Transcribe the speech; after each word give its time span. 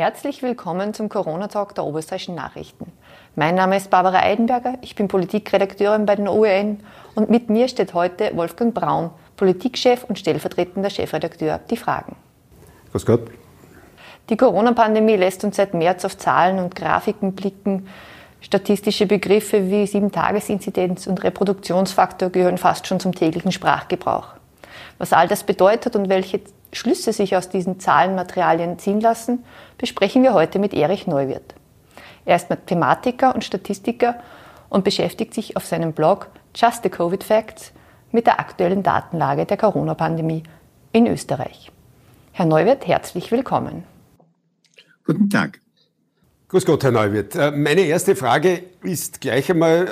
Herzlich 0.00 0.42
willkommen 0.42 0.94
zum 0.94 1.10
Corona-Talk 1.10 1.74
der 1.74 1.84
Oberösterreichischen 1.84 2.34
Nachrichten. 2.34 2.90
Mein 3.36 3.54
Name 3.54 3.76
ist 3.76 3.90
Barbara 3.90 4.20
Eidenberger, 4.20 4.78
ich 4.80 4.94
bin 4.94 5.08
Politikredakteurin 5.08 6.06
bei 6.06 6.16
den 6.16 6.26
OEN 6.26 6.80
und 7.14 7.28
mit 7.28 7.50
mir 7.50 7.68
steht 7.68 7.92
heute 7.92 8.34
Wolfgang 8.34 8.72
Braun, 8.72 9.10
Politikchef 9.36 10.04
und 10.04 10.18
stellvertretender 10.18 10.88
Chefredakteur, 10.88 11.60
die 11.68 11.76
Fragen. 11.76 12.16
Grüß 12.92 13.04
Gott. 13.04 13.30
Die 14.30 14.38
Corona-Pandemie 14.38 15.16
lässt 15.16 15.44
uns 15.44 15.56
seit 15.56 15.74
März 15.74 16.06
auf 16.06 16.16
Zahlen 16.16 16.60
und 16.60 16.74
Grafiken 16.74 17.34
blicken. 17.34 17.86
Statistische 18.40 19.04
Begriffe 19.04 19.70
wie 19.70 19.86
Sieben-Tages-Inzidenz 19.86 21.08
und 21.08 21.22
Reproduktionsfaktor 21.22 22.30
gehören 22.30 22.56
fast 22.56 22.86
schon 22.86 23.00
zum 23.00 23.14
täglichen 23.14 23.52
Sprachgebrauch. 23.52 24.28
Was 24.96 25.12
all 25.12 25.28
das 25.28 25.44
bedeutet 25.44 25.94
und 25.94 26.08
welche 26.08 26.40
Schlüsse 26.72 27.12
sich 27.12 27.36
aus 27.36 27.48
diesen 27.48 27.80
Zahlenmaterialien 27.80 28.78
ziehen 28.78 29.00
lassen, 29.00 29.44
besprechen 29.78 30.22
wir 30.22 30.34
heute 30.34 30.58
mit 30.58 30.72
Erich 30.74 31.06
Neuwirth. 31.06 31.54
Er 32.24 32.36
ist 32.36 32.50
Mathematiker 32.50 33.34
und 33.34 33.44
Statistiker 33.44 34.16
und 34.68 34.84
beschäftigt 34.84 35.34
sich 35.34 35.56
auf 35.56 35.66
seinem 35.66 35.92
Blog 35.92 36.28
Just 36.54 36.82
the 36.82 36.88
Covid 36.88 37.24
Facts 37.24 37.72
mit 38.12 38.26
der 38.26 38.40
aktuellen 38.40 38.82
Datenlage 38.82 39.46
der 39.46 39.56
Corona-Pandemie 39.56 40.42
in 40.92 41.06
Österreich. 41.06 41.70
Herr 42.32 42.46
Neuwirth, 42.46 42.86
herzlich 42.86 43.30
willkommen. 43.32 43.84
Guten 45.04 45.28
Tag. 45.28 45.60
Grüß 46.48 46.66
Gott, 46.66 46.82
Herr 46.82 46.90
Neuwirth. 46.90 47.36
Äh, 47.36 47.52
meine 47.52 47.82
erste 47.82 48.16
Frage 48.16 48.62
ist 48.82 49.20
gleich 49.20 49.50
einmal, 49.50 49.86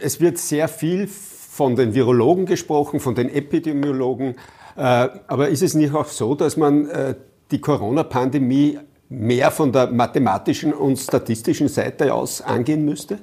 äh, 0.00 0.04
es 0.04 0.20
wird 0.20 0.38
sehr 0.38 0.68
viel 0.68 1.08
von 1.08 1.74
den 1.74 1.94
Virologen 1.94 2.44
gesprochen, 2.44 3.00
von 3.00 3.14
den 3.14 3.30
Epidemiologen, 3.30 4.36
aber 4.80 5.48
ist 5.48 5.62
es 5.62 5.74
nicht 5.74 5.94
auch 5.94 6.08
so, 6.08 6.34
dass 6.34 6.56
man 6.56 6.86
äh, 6.86 7.14
die 7.50 7.60
Corona-Pandemie 7.60 8.78
mehr 9.08 9.50
von 9.50 9.72
der 9.72 9.90
mathematischen 9.90 10.72
und 10.72 10.98
statistischen 10.98 11.68
Seite 11.68 12.12
aus 12.12 12.40
angehen 12.42 12.84
müsste? 12.84 13.18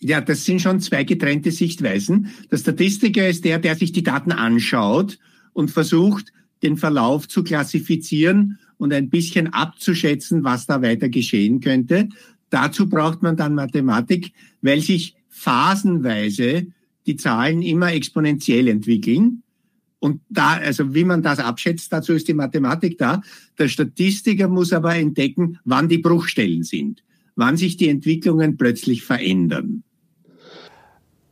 Ja, 0.00 0.20
das 0.20 0.44
sind 0.44 0.60
schon 0.60 0.80
zwei 0.80 1.04
getrennte 1.04 1.52
Sichtweisen. 1.52 2.30
Der 2.50 2.56
Statistiker 2.56 3.28
ist 3.28 3.44
der, 3.44 3.60
der 3.60 3.76
sich 3.76 3.92
die 3.92 4.02
Daten 4.02 4.32
anschaut 4.32 5.18
und 5.52 5.70
versucht, 5.70 6.32
den 6.62 6.76
Verlauf 6.76 7.28
zu 7.28 7.44
klassifizieren 7.44 8.58
und 8.78 8.92
ein 8.92 9.10
bisschen 9.10 9.52
abzuschätzen, 9.52 10.42
was 10.42 10.66
da 10.66 10.82
weiter 10.82 11.08
geschehen 11.08 11.60
könnte. 11.60 12.08
Dazu 12.50 12.88
braucht 12.88 13.22
man 13.22 13.36
dann 13.36 13.54
Mathematik, 13.54 14.32
weil 14.60 14.80
sich 14.80 15.14
phasenweise 15.28 16.66
die 17.06 17.16
Zahlen 17.16 17.62
immer 17.62 17.92
exponentiell 17.92 18.68
entwickeln. 18.68 19.42
Und 20.02 20.20
da, 20.28 20.54
also 20.54 20.94
wie 20.94 21.04
man 21.04 21.22
das 21.22 21.38
abschätzt, 21.38 21.92
dazu 21.92 22.12
ist 22.12 22.26
die 22.26 22.34
Mathematik 22.34 22.98
da. 22.98 23.22
Der 23.56 23.68
Statistiker 23.68 24.48
muss 24.48 24.72
aber 24.72 24.96
entdecken, 24.96 25.60
wann 25.64 25.88
die 25.88 25.98
Bruchstellen 25.98 26.64
sind, 26.64 27.04
wann 27.36 27.56
sich 27.56 27.76
die 27.76 27.88
Entwicklungen 27.88 28.56
plötzlich 28.56 29.04
verändern. 29.04 29.84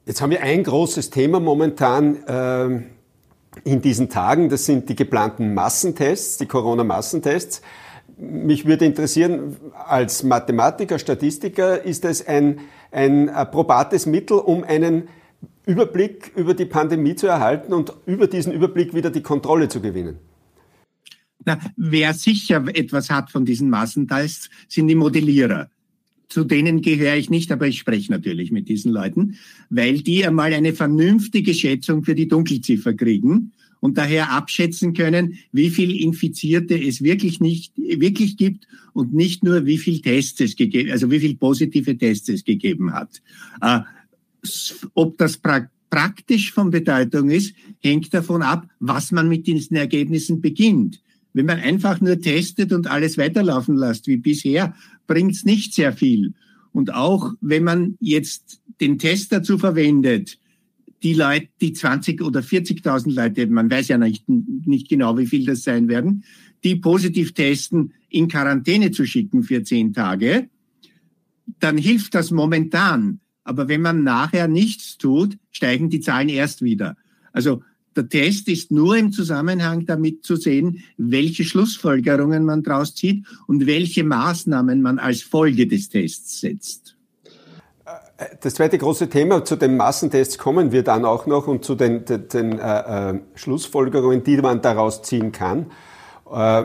Jetzt 0.06 0.22
haben 0.22 0.30
wir 0.30 0.42
ein 0.42 0.62
großes 0.62 1.10
Thema 1.10 1.40
momentan 1.40 2.22
äh, 2.22 2.82
in 3.64 3.82
diesen 3.82 4.08
Tagen. 4.08 4.48
Das 4.48 4.66
sind 4.66 4.88
die 4.88 4.94
geplanten 4.94 5.52
Massentests, 5.52 6.38
die 6.38 6.46
Corona-Massentests. 6.46 7.62
Mich 8.18 8.66
würde 8.66 8.84
interessieren, 8.84 9.56
als 9.74 10.22
Mathematiker, 10.22 11.00
Statistiker, 11.00 11.82
ist 11.84 12.04
es 12.04 12.24
ein, 12.24 12.60
ein 12.92 13.28
probates 13.50 14.06
Mittel, 14.06 14.38
um 14.38 14.62
einen 14.62 15.08
Überblick 15.66 16.32
über 16.36 16.54
die 16.54 16.64
Pandemie 16.64 17.14
zu 17.14 17.26
erhalten 17.26 17.72
und 17.72 17.92
über 18.06 18.26
diesen 18.26 18.52
Überblick 18.52 18.94
wieder 18.94 19.10
die 19.10 19.22
Kontrolle 19.22 19.68
zu 19.68 19.80
gewinnen? 19.80 20.16
Na, 21.44 21.58
wer 21.76 22.12
sicher 22.14 22.64
etwas 22.74 23.10
hat 23.10 23.30
von 23.30 23.44
diesen 23.44 23.70
Massentests, 23.70 24.50
sind 24.68 24.88
die 24.88 24.94
Modellierer. 24.94 25.70
Zu 26.28 26.44
denen 26.44 26.82
gehöre 26.82 27.16
ich 27.16 27.30
nicht, 27.30 27.50
aber 27.50 27.66
ich 27.66 27.78
spreche 27.78 28.12
natürlich 28.12 28.52
mit 28.52 28.68
diesen 28.68 28.92
Leuten, 28.92 29.36
weil 29.68 30.00
die 30.00 30.24
einmal 30.24 30.52
eine 30.52 30.74
vernünftige 30.74 31.54
Schätzung 31.54 32.04
für 32.04 32.14
die 32.14 32.28
Dunkelziffer 32.28 32.94
kriegen 32.94 33.52
und 33.80 33.98
daher 33.98 34.30
abschätzen 34.30 34.92
können, 34.92 35.38
wie 35.50 35.70
viel 35.70 35.96
Infizierte 35.96 36.78
es 36.80 37.02
wirklich 37.02 37.40
nicht, 37.40 37.72
wirklich 37.76 38.36
gibt 38.36 38.68
und 38.92 39.14
nicht 39.14 39.42
nur 39.42 39.66
wie 39.66 39.78
viel 39.78 40.00
Tests 40.00 40.40
es 40.40 40.54
gegeben, 40.54 40.92
also 40.92 41.10
wie 41.10 41.20
viel 41.20 41.36
positive 41.36 41.96
Tests 41.96 42.28
es 42.28 42.44
gegeben 42.44 42.92
hat. 42.92 43.22
Ob 44.94 45.18
das 45.18 45.36
pra 45.36 45.68
praktisch 45.90 46.52
von 46.52 46.70
Bedeutung 46.70 47.30
ist, 47.30 47.52
hängt 47.80 48.14
davon 48.14 48.42
ab, 48.42 48.68
was 48.78 49.10
man 49.10 49.28
mit 49.28 49.48
diesen 49.48 49.76
Ergebnissen 49.76 50.40
beginnt. 50.40 51.02
Wenn 51.32 51.46
man 51.46 51.58
einfach 51.58 52.00
nur 52.00 52.20
testet 52.20 52.72
und 52.72 52.86
alles 52.86 53.18
weiterlaufen 53.18 53.76
lässt 53.76 54.06
wie 54.06 54.16
bisher, 54.16 54.74
bringt 55.08 55.32
es 55.32 55.44
nicht 55.44 55.74
sehr 55.74 55.92
viel. 55.92 56.34
Und 56.72 56.94
auch 56.94 57.32
wenn 57.40 57.64
man 57.64 57.96
jetzt 57.98 58.62
den 58.80 58.98
Test 58.98 59.32
dazu 59.32 59.58
verwendet, 59.58 60.38
die 61.02 61.14
Leute, 61.14 61.48
die 61.60 61.72
20 61.72 62.22
oder 62.22 62.40
40.000 62.40 63.12
Leute, 63.12 63.46
man 63.46 63.70
weiß 63.70 63.88
ja 63.88 63.98
nicht, 63.98 64.28
nicht 64.28 64.88
genau, 64.88 65.16
wie 65.18 65.26
viel 65.26 65.46
das 65.46 65.64
sein 65.64 65.88
werden, 65.88 66.24
die 66.62 66.76
positiv 66.76 67.32
testen, 67.32 67.94
in 68.08 68.28
Quarantäne 68.28 68.90
zu 68.90 69.06
schicken 69.06 69.42
für 69.42 69.62
zehn 69.62 69.92
Tage, 69.92 70.50
dann 71.58 71.78
hilft 71.78 72.14
das 72.14 72.30
momentan. 72.30 73.20
Aber 73.44 73.68
wenn 73.68 73.82
man 73.82 74.02
nachher 74.02 74.48
nichts 74.48 74.98
tut, 74.98 75.36
steigen 75.50 75.90
die 75.90 76.00
Zahlen 76.00 76.28
erst 76.28 76.62
wieder. 76.62 76.96
Also 77.32 77.62
der 77.96 78.08
Test 78.08 78.48
ist 78.48 78.70
nur 78.70 78.96
im 78.96 79.12
Zusammenhang 79.12 79.84
damit 79.84 80.24
zu 80.24 80.36
sehen, 80.36 80.84
welche 80.96 81.44
Schlussfolgerungen 81.44 82.44
man 82.44 82.62
daraus 82.62 82.94
zieht 82.94 83.26
und 83.46 83.66
welche 83.66 84.04
Maßnahmen 84.04 84.80
man 84.80 84.98
als 84.98 85.22
Folge 85.22 85.66
des 85.66 85.88
Tests 85.88 86.40
setzt. 86.40 86.96
Das 88.42 88.54
zweite 88.54 88.76
große 88.78 89.08
Thema, 89.08 89.44
zu 89.44 89.56
den 89.56 89.76
Massentests 89.76 90.36
kommen 90.38 90.72
wir 90.72 90.84
dann 90.84 91.04
auch 91.04 91.26
noch 91.26 91.46
und 91.46 91.64
zu 91.64 91.74
den, 91.74 92.04
den, 92.04 92.28
den 92.28 92.58
äh, 92.58 93.10
äh, 93.10 93.20
Schlussfolgerungen, 93.34 94.22
die 94.22 94.36
man 94.36 94.60
daraus 94.60 95.02
ziehen 95.02 95.32
kann. 95.32 95.70
Äh, 96.30 96.64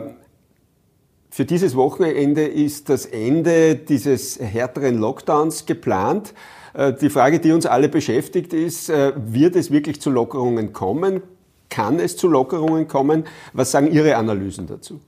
für 1.35 1.43
dieses 1.43 1.75
Wochenende 1.75 2.43
ist 2.43 2.87
das 2.87 3.05
Ende 3.05 3.75
dieses 3.75 4.39
härteren 4.39 4.97
Lockdowns 4.97 5.65
geplant. 5.65 6.33
Äh, 6.73 6.93
die 6.93 7.09
Frage, 7.09 7.41
die 7.41 7.51
uns 7.51 7.65
alle 7.65 7.89
beschäftigt, 7.89 8.53
ist, 8.53 8.89
äh, 8.89 9.11
wird 9.17 9.57
es 9.57 9.69
wirklich 9.69 9.99
zu 9.99 10.11
Lockerungen 10.11 10.71
kommen? 10.71 11.21
Kann 11.69 11.99
es 11.99 12.15
zu 12.15 12.29
Lockerungen 12.29 12.87
kommen? 12.87 13.25
Was 13.51 13.71
sagen 13.71 13.91
Ihre 13.91 14.15
Analysen 14.15 14.65
dazu? 14.65 15.01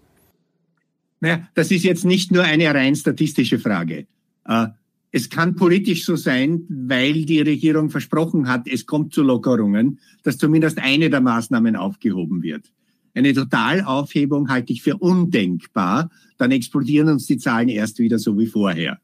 Naja, 1.21 1.47
das 1.53 1.71
ist 1.71 1.85
jetzt 1.85 2.03
nicht 2.03 2.29
nur 2.29 2.43
eine 2.43 2.75
rein 2.75 2.97
statistische 2.97 3.57
Frage. 3.57 4.05
Äh, 4.49 4.67
es 5.13 5.29
kann 5.29 5.55
politisch 5.55 6.03
so 6.03 6.17
sein, 6.17 6.63
weil 6.67 7.23
die 7.23 7.39
Regierung 7.39 7.89
versprochen 7.89 8.49
hat, 8.49 8.67
es 8.67 8.85
kommt 8.85 9.13
zu 9.13 9.23
Lockerungen, 9.23 9.99
dass 10.23 10.37
zumindest 10.37 10.77
eine 10.77 11.09
der 11.09 11.21
Maßnahmen 11.21 11.77
aufgehoben 11.77 12.43
wird. 12.43 12.69
Eine 13.17 13.33
Totalaufhebung 13.33 14.49
halte 14.49 14.71
ich 14.71 14.81
für 14.81 14.97
undenkbar. 14.97 16.09
Dann 16.37 16.51
explodieren 16.51 17.09
uns 17.09 17.25
die 17.25 17.37
Zahlen 17.37 17.67
erst 17.67 17.99
wieder 17.99 18.19
so 18.19 18.37
wie 18.37 18.47
vorher 18.47 18.99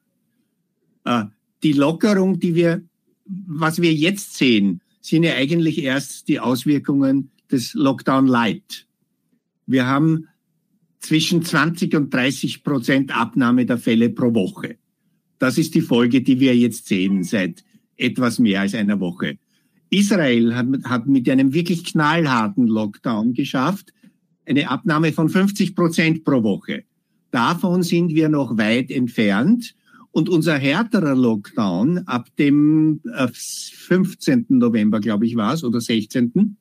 die 1.63 1.74
Lockerung, 1.74 2.40
die 2.40 2.56
wir, 2.56 2.84
was 3.25 3.81
wir 3.81 3.94
jetzt 3.94 4.35
sehen, 4.35 4.81
sind 5.02 5.23
ja 5.23 5.34
eigentlich 5.34 5.81
erst 5.81 6.28
die 6.28 6.40
Auswirkungen 6.40 7.31
des 7.52 7.73
Lockdown 7.73 8.28
Light. 8.28 8.85
Wir 9.66 9.85
haben 9.85 10.28
zwischen 11.00 11.44
20 11.44 11.96
und 11.96 12.13
30 12.13 12.63
Prozent 12.63 13.16
Abnahme 13.16 13.66
der 13.66 13.78
Fälle 13.78 14.09
pro 14.09 14.34
Woche. 14.34 14.78
Das 15.40 15.57
ist 15.57 15.75
die 15.75 15.81
Folge, 15.81 16.22
die 16.22 16.40
wir 16.40 16.56
jetzt 16.56 16.88
sehen 16.88 17.23
seit 17.23 17.63
etwas 17.97 18.40
mehr 18.40 18.62
als 18.62 18.75
einer 18.75 19.00
Woche. 19.00 19.38
Israel 19.90 20.56
hat, 20.56 20.68
hat 20.85 21.07
mit 21.07 21.29
einem 21.29 21.53
wirklich 21.53 21.84
knallharten 21.84 22.68
Lockdown 22.68 23.34
geschafft, 23.34 23.94
eine 24.45 24.69
Abnahme 24.69 25.13
von 25.13 25.29
50 25.29 25.75
Prozent 25.75 26.23
pro 26.23 26.43
Woche. 26.43 26.83
Davon 27.31 27.83
sind 27.83 28.13
wir 28.13 28.29
noch 28.29 28.57
weit 28.57 28.91
entfernt. 28.91 29.75
Und 30.11 30.29
unser 30.29 30.59
härterer 30.59 31.16
Lockdown 31.16 31.99
ab 32.05 32.28
dem 32.37 33.01
15. 33.03 34.40
Äh, 34.40 34.43
November, 34.49 34.99
glaube 34.99 35.25
ich, 35.25 35.35
war 35.35 35.55
es, 35.55 35.63
oder 35.63 35.81
16. 35.81 36.55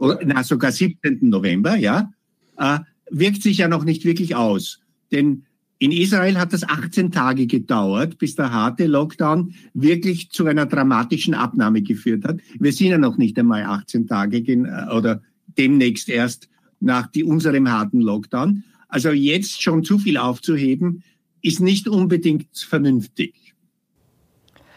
Oder, 0.00 0.18
na, 0.24 0.42
sogar 0.42 0.72
17. 0.72 1.20
November, 1.22 1.76
ja, 1.76 2.10
äh, 2.58 2.80
wirkt 3.10 3.42
sich 3.42 3.58
ja 3.58 3.68
noch 3.68 3.84
nicht 3.84 4.04
wirklich 4.04 4.34
aus. 4.34 4.80
Denn 5.12 5.44
in 5.78 5.92
Israel 5.92 6.38
hat 6.38 6.52
das 6.52 6.68
18 6.68 7.12
Tage 7.12 7.46
gedauert, 7.46 8.18
bis 8.18 8.34
der 8.34 8.52
harte 8.52 8.86
Lockdown 8.86 9.54
wirklich 9.74 10.30
zu 10.30 10.46
einer 10.46 10.66
dramatischen 10.66 11.34
Abnahme 11.34 11.82
geführt 11.82 12.24
hat. 12.24 12.40
Wir 12.58 12.72
sind 12.72 12.88
ja 12.88 12.98
noch 12.98 13.18
nicht 13.18 13.38
einmal 13.38 13.62
18 13.62 14.08
Tage 14.08 14.38
äh, 14.38 14.92
oder 14.92 15.22
demnächst 15.56 16.08
erst 16.08 16.48
nach 16.84 17.08
die, 17.08 17.24
unserem 17.24 17.70
harten 17.70 18.00
Lockdown. 18.00 18.64
Also 18.88 19.10
jetzt 19.10 19.62
schon 19.62 19.82
zu 19.82 19.98
viel 19.98 20.16
aufzuheben, 20.16 21.02
ist 21.42 21.60
nicht 21.60 21.88
unbedingt 21.88 22.56
vernünftig. 22.56 23.34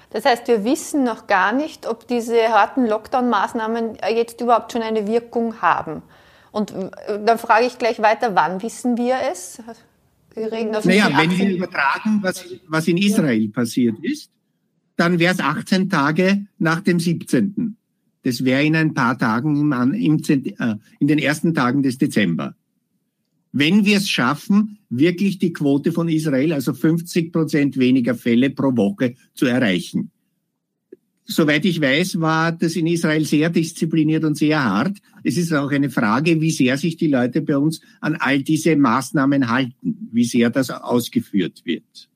Das 0.09 0.25
heißt, 0.25 0.47
wir 0.47 0.63
wissen 0.63 1.03
noch 1.03 1.27
gar 1.27 1.51
nicht, 1.51 1.85
ob 1.85 2.07
diese 2.07 2.49
harten 2.49 2.85
Lockdown-Maßnahmen 2.87 3.97
jetzt 4.15 4.41
überhaupt 4.41 4.71
schon 4.71 4.81
eine 4.81 5.05
Wirkung 5.07 5.61
haben. 5.61 6.01
Und 6.51 6.71
äh, 6.71 6.89
dann 7.25 7.37
frage 7.37 7.65
ich 7.65 7.77
gleich 7.77 8.01
weiter, 8.01 8.33
wann 8.33 8.61
wissen 8.63 8.97
wir 8.97 9.15
es? 9.31 9.61
Wir 10.33 10.51
reden 10.51 10.75
auf 10.75 10.85
naja, 10.85 11.09
wenn 11.15 11.37
wir 11.37 11.57
übertragen, 11.57 12.19
was, 12.21 12.45
was 12.67 12.87
in 12.87 12.97
Israel 12.97 13.49
passiert 13.49 13.97
ist, 14.01 14.31
dann 14.95 15.19
wäre 15.19 15.33
es 15.33 15.39
18 15.39 15.89
Tage 15.89 16.45
nach 16.57 16.81
dem 16.81 16.99
17. 16.99 17.77
Das 18.27 18.43
wäre 18.43 18.65
in 18.65 18.75
ein 18.75 18.93
paar 18.93 19.17
Tagen 19.17 19.55
im, 19.55 19.93
im, 19.93 20.21
äh, 20.27 20.75
in 20.99 21.07
den 21.07 21.17
ersten 21.17 21.53
Tagen 21.53 21.81
des 21.81 21.97
Dezember. 21.97 22.55
Wenn 23.53 23.85
wir 23.85 23.95
es 23.95 24.09
schaffen, 24.09 24.79
wirklich 24.89 25.39
die 25.39 25.53
Quote 25.53 25.93
von 25.93 26.09
Israel, 26.09 26.51
also 26.51 26.73
50 26.73 27.31
Prozent 27.31 27.77
weniger 27.77 28.15
Fälle 28.15 28.49
pro 28.49 28.75
Woche 28.75 29.15
zu 29.33 29.45
erreichen. 29.45 30.11
Soweit 31.23 31.63
ich 31.63 31.79
weiß, 31.79 32.19
war 32.19 32.51
das 32.51 32.75
in 32.75 32.87
Israel 32.87 33.23
sehr 33.23 33.49
diszipliniert 33.49 34.25
und 34.25 34.37
sehr 34.37 34.61
hart. 34.61 34.97
Es 35.23 35.37
ist 35.37 35.53
auch 35.53 35.71
eine 35.71 35.89
Frage, 35.89 36.41
wie 36.41 36.51
sehr 36.51 36.77
sich 36.77 36.97
die 36.97 37.07
Leute 37.07 37.41
bei 37.41 37.57
uns 37.57 37.79
an 38.01 38.15
all 38.15 38.43
diese 38.43 38.75
Maßnahmen 38.75 39.49
halten, 39.49 40.09
wie 40.11 40.25
sehr 40.25 40.49
das 40.49 40.69
ausgeführt 40.69 41.61
wird. 41.63 42.09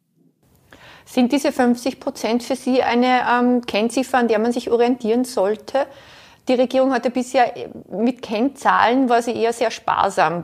Sind 1.11 1.33
diese 1.33 1.51
50 1.51 1.99
Prozent 1.99 2.41
für 2.41 2.55
Sie 2.55 2.81
eine 2.81 3.23
ähm, 3.29 3.65
Kennziffer, 3.65 4.17
an 4.17 4.29
der 4.29 4.39
man 4.39 4.53
sich 4.53 4.71
orientieren 4.71 5.25
sollte? 5.25 5.85
Die 6.47 6.53
Regierung 6.53 6.93
hatte 6.93 7.09
bisher 7.09 7.53
mit 7.89 8.21
Kennzahlen 8.21 9.09
war 9.09 9.21
sie 9.21 9.35
eher 9.35 9.51
sehr 9.51 9.71
sparsam 9.71 10.41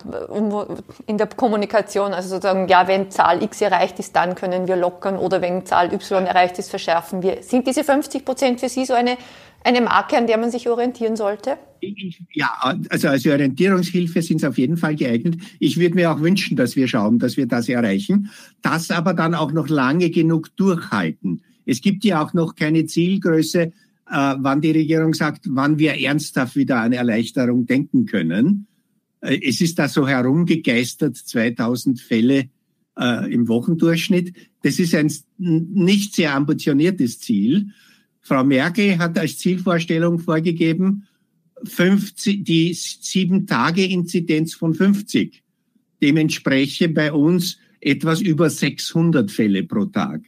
in 1.06 1.18
der 1.18 1.28
Kommunikation. 1.28 2.14
Also 2.14 2.30
sozusagen, 2.30 2.68
ja, 2.68 2.86
wenn 2.88 3.10
Zahl 3.10 3.42
X 3.42 3.62
erreicht 3.62 3.98
ist, 4.00 4.16
dann 4.16 4.36
können 4.36 4.68
wir 4.68 4.76
lockern 4.76 5.18
oder 5.18 5.42
wenn 5.42 5.66
Zahl 5.66 5.94
Y 5.94 6.26
erreicht 6.26 6.60
ist, 6.60 6.70
verschärfen 6.70 7.24
wir. 7.24 7.42
Sind 7.44 7.66
diese 7.66 7.86
50 7.86 8.26
Prozent 8.26 8.60
für 8.60 8.68
Sie 8.68 8.86
so 8.86 8.94
eine, 8.94 9.18
eine 9.68 9.82
Marke, 9.82 10.18
an 10.18 10.28
der 10.28 10.38
man 10.38 10.50
sich 10.50 10.70
orientieren 10.70 11.18
sollte? 11.18 11.58
Ja, 12.34 12.76
also 12.90 13.10
als 13.10 13.28
Orientierungshilfe 13.28 14.22
sind 14.22 14.40
sie 14.40 14.48
auf 14.48 14.58
jeden 14.58 14.78
Fall 14.78 14.96
geeignet. 14.96 15.36
Ich 15.60 15.78
würde 15.78 15.96
mir 15.96 16.12
auch 16.12 16.22
wünschen, 16.22 16.56
dass 16.56 16.76
wir 16.76 16.88
schauen, 16.88 17.20
dass 17.20 17.36
wir 17.36 17.48
das 17.48 17.68
erreichen, 17.68 18.32
das 18.62 18.90
aber 18.92 19.14
dann 19.14 19.36
auch 19.36 19.52
noch 19.52 19.68
lange 19.68 20.10
genug 20.10 20.56
durchhalten. 20.56 21.42
Es 21.66 21.82
gibt 21.82 22.06
ja 22.06 22.24
auch 22.24 22.34
noch 22.34 22.56
keine 22.56 22.86
Zielgröße, 22.86 23.62
äh, 23.62 23.72
wann 24.10 24.62
die 24.62 24.72
Regierung 24.72 25.14
sagt, 25.14 25.46
wann 25.50 25.78
wir 25.78 26.00
ernsthaft 26.00 26.56
wieder 26.56 26.78
an 26.78 26.94
Erleichterung 26.94 27.66
denken 27.66 28.06
können. 28.06 28.68
Äh, 29.20 29.40
es 29.46 29.60
ist 29.60 29.78
da 29.78 29.90
so 29.90 30.08
herumgegeistert, 30.08 31.18
2000 31.18 32.00
Fälle 32.00 32.50
äh, 32.98 33.34
im 33.34 33.50
Wochendurchschnitt. 33.50 34.34
Das 34.64 34.80
ist 34.80 34.96
ein 34.96 35.12
nicht 35.38 36.16
sehr 36.16 36.34
ambitioniertes 36.34 37.20
Ziel. 37.20 37.72
Frau 38.28 38.44
Merkel 38.44 38.98
hat 38.98 39.18
als 39.18 39.38
Zielvorstellung 39.38 40.20
vorgegeben, 40.20 41.08
50, 41.64 42.44
die 42.44 42.74
Sieben-Tage-Inzidenz 42.74 44.54
von 44.54 44.74
50. 44.74 45.42
Dem 46.02 46.18
entspreche 46.18 46.90
bei 46.90 47.14
uns 47.14 47.58
etwas 47.80 48.20
über 48.20 48.50
600 48.50 49.32
Fälle 49.32 49.64
pro 49.64 49.86
Tag. 49.86 50.24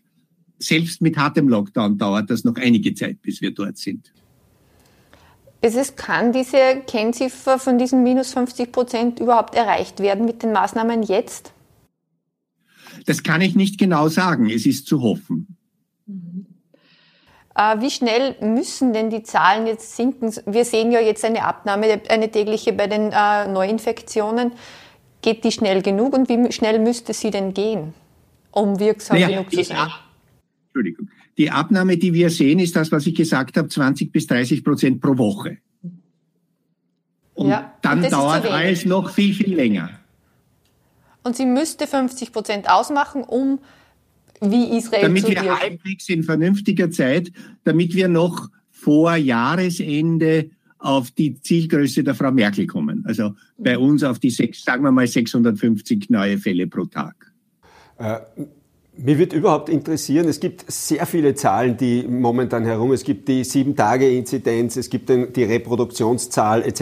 Selbst 0.59 1.01
mit 1.01 1.17
hartem 1.17 1.49
Lockdown 1.49 1.97
dauert 1.97 2.29
das 2.29 2.45
noch 2.45 2.55
einige 2.55 2.93
Zeit, 2.93 3.21
bis 3.21 3.41
wir 3.41 3.51
dort 3.51 3.77
sind. 3.77 4.13
Es 5.59 5.75
ist, 5.75 5.97
kann 5.97 6.31
diese 6.31 6.81
Kennziffer 6.87 7.59
von 7.59 7.77
diesen 7.77 8.01
minus 8.03 8.31
50 8.31 8.71
Prozent 8.71 9.19
überhaupt 9.19 9.55
erreicht 9.55 9.99
werden 9.99 10.25
mit 10.25 10.41
den 10.41 10.53
Maßnahmen 10.53 11.03
jetzt? 11.03 11.51
Das 13.05 13.23
kann 13.23 13.41
ich 13.41 13.55
nicht 13.55 13.77
genau 13.77 14.07
sagen. 14.07 14.49
Es 14.49 14.65
ist 14.65 14.87
zu 14.87 15.01
hoffen. 15.01 15.57
Äh, 16.07 16.48
wie 17.79 17.89
schnell 17.89 18.35
müssen 18.39 18.93
denn 18.93 19.09
die 19.09 19.23
Zahlen 19.23 19.67
jetzt 19.67 19.95
sinken? 19.95 20.33
Wir 20.45 20.63
sehen 20.63 20.91
ja 20.91 21.01
jetzt 21.01 21.25
eine 21.25 21.43
Abnahme, 21.43 22.01
eine 22.07 22.31
tägliche 22.31 22.71
bei 22.71 22.87
den 22.87 23.11
äh, 23.11 23.47
Neuinfektionen. 23.47 24.53
Geht 25.21 25.43
die 25.43 25.51
schnell 25.51 25.81
genug 25.81 26.13
und 26.13 26.29
wie 26.29 26.51
schnell 26.53 26.79
müsste 26.79 27.13
sie 27.13 27.31
denn 27.31 27.53
gehen, 27.53 27.93
um 28.51 28.79
wirksam 28.79 29.17
naja, 29.17 29.27
genug 29.27 29.51
zu 29.51 29.63
sein? 29.63 29.89
Entschuldigung. 30.67 31.09
Die 31.37 31.51
Abnahme, 31.51 31.97
die 31.97 32.13
wir 32.13 32.29
sehen, 32.29 32.59
ist 32.59 32.75
das, 32.75 32.91
was 32.91 33.05
ich 33.07 33.15
gesagt 33.15 33.57
habe, 33.57 33.67
20 33.67 34.11
bis 34.11 34.27
30 34.27 34.63
Prozent 34.63 35.01
pro 35.01 35.17
Woche. 35.17 35.57
Und 37.33 37.49
ja, 37.49 37.73
dann 37.81 38.03
und 38.03 38.11
dauert 38.11 38.45
alles 38.45 38.85
noch 38.85 39.09
viel, 39.09 39.33
viel 39.33 39.55
länger. 39.55 39.89
Und 41.23 41.35
sie 41.35 41.45
müsste 41.45 41.87
50 41.87 42.31
Prozent 42.31 42.69
ausmachen, 42.69 43.23
um 43.23 43.59
wie 44.41 44.77
Israel 44.77 45.03
damit 45.03 45.27
wir 45.27 45.35
wirken. 45.35 45.59
halbwegs 45.59 46.09
in 46.09 46.23
vernünftiger 46.23 46.91
Zeit, 46.91 47.31
damit 47.63 47.95
wir 47.95 48.07
noch 48.07 48.49
vor 48.71 49.15
Jahresende 49.15 50.49
auf 50.77 51.11
die 51.11 51.41
Zielgröße 51.41 52.03
der 52.03 52.15
Frau 52.15 52.31
Merkel 52.31 52.65
kommen. 52.65 53.03
Also 53.05 53.33
bei 53.57 53.77
uns 53.77 54.03
auf 54.03 54.19
die 54.19 54.29
sechs, 54.29 54.63
sagen 54.63 54.83
wir 54.83 54.91
mal 54.91 55.07
650 55.07 56.09
neue 56.09 56.37
Fälle 56.37 56.67
pro 56.67 56.85
Tag. 56.85 57.33
Äh, 57.97 58.19
mir 59.01 59.17
wird 59.17 59.33
überhaupt 59.33 59.69
interessieren, 59.69 60.27
es 60.27 60.39
gibt 60.39 60.69
sehr 60.69 61.05
viele 61.05 61.35
Zahlen, 61.35 61.77
die 61.77 62.03
momentan 62.07 62.65
herum, 62.65 62.91
es 62.91 63.03
gibt 63.03 63.27
die 63.27 63.43
Sieben-Tage-Inzidenz, 63.43 64.75
es 64.75 64.89
gibt 64.89 65.09
die 65.09 65.43
Reproduktionszahl 65.43 66.63
etc. 66.63 66.81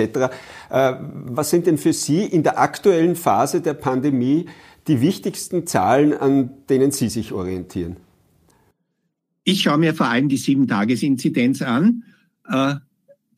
Äh, 0.70 0.94
was 1.26 1.50
sind 1.50 1.68
denn 1.68 1.78
für 1.78 1.94
Sie 1.94 2.24
in 2.24 2.44
der 2.44 2.60
aktuellen 2.60 3.16
Phase 3.16 3.62
der 3.62 3.74
Pandemie 3.74 4.46
die 4.88 5.02
wichtigsten 5.02 5.68
Zahlen, 5.68 6.14
an 6.14 6.50
denen 6.70 6.92
Sie 6.92 7.10
sich 7.10 7.32
orientieren? 7.32 7.98
Ich 9.44 9.62
schaue 9.62 9.78
mir 9.78 9.94
vor 9.94 10.08
allem 10.08 10.30
die 10.30 10.38
Sieben-Tages-Inzidenz 10.38 11.62
an. 11.62 12.04
Äh, 12.48 12.76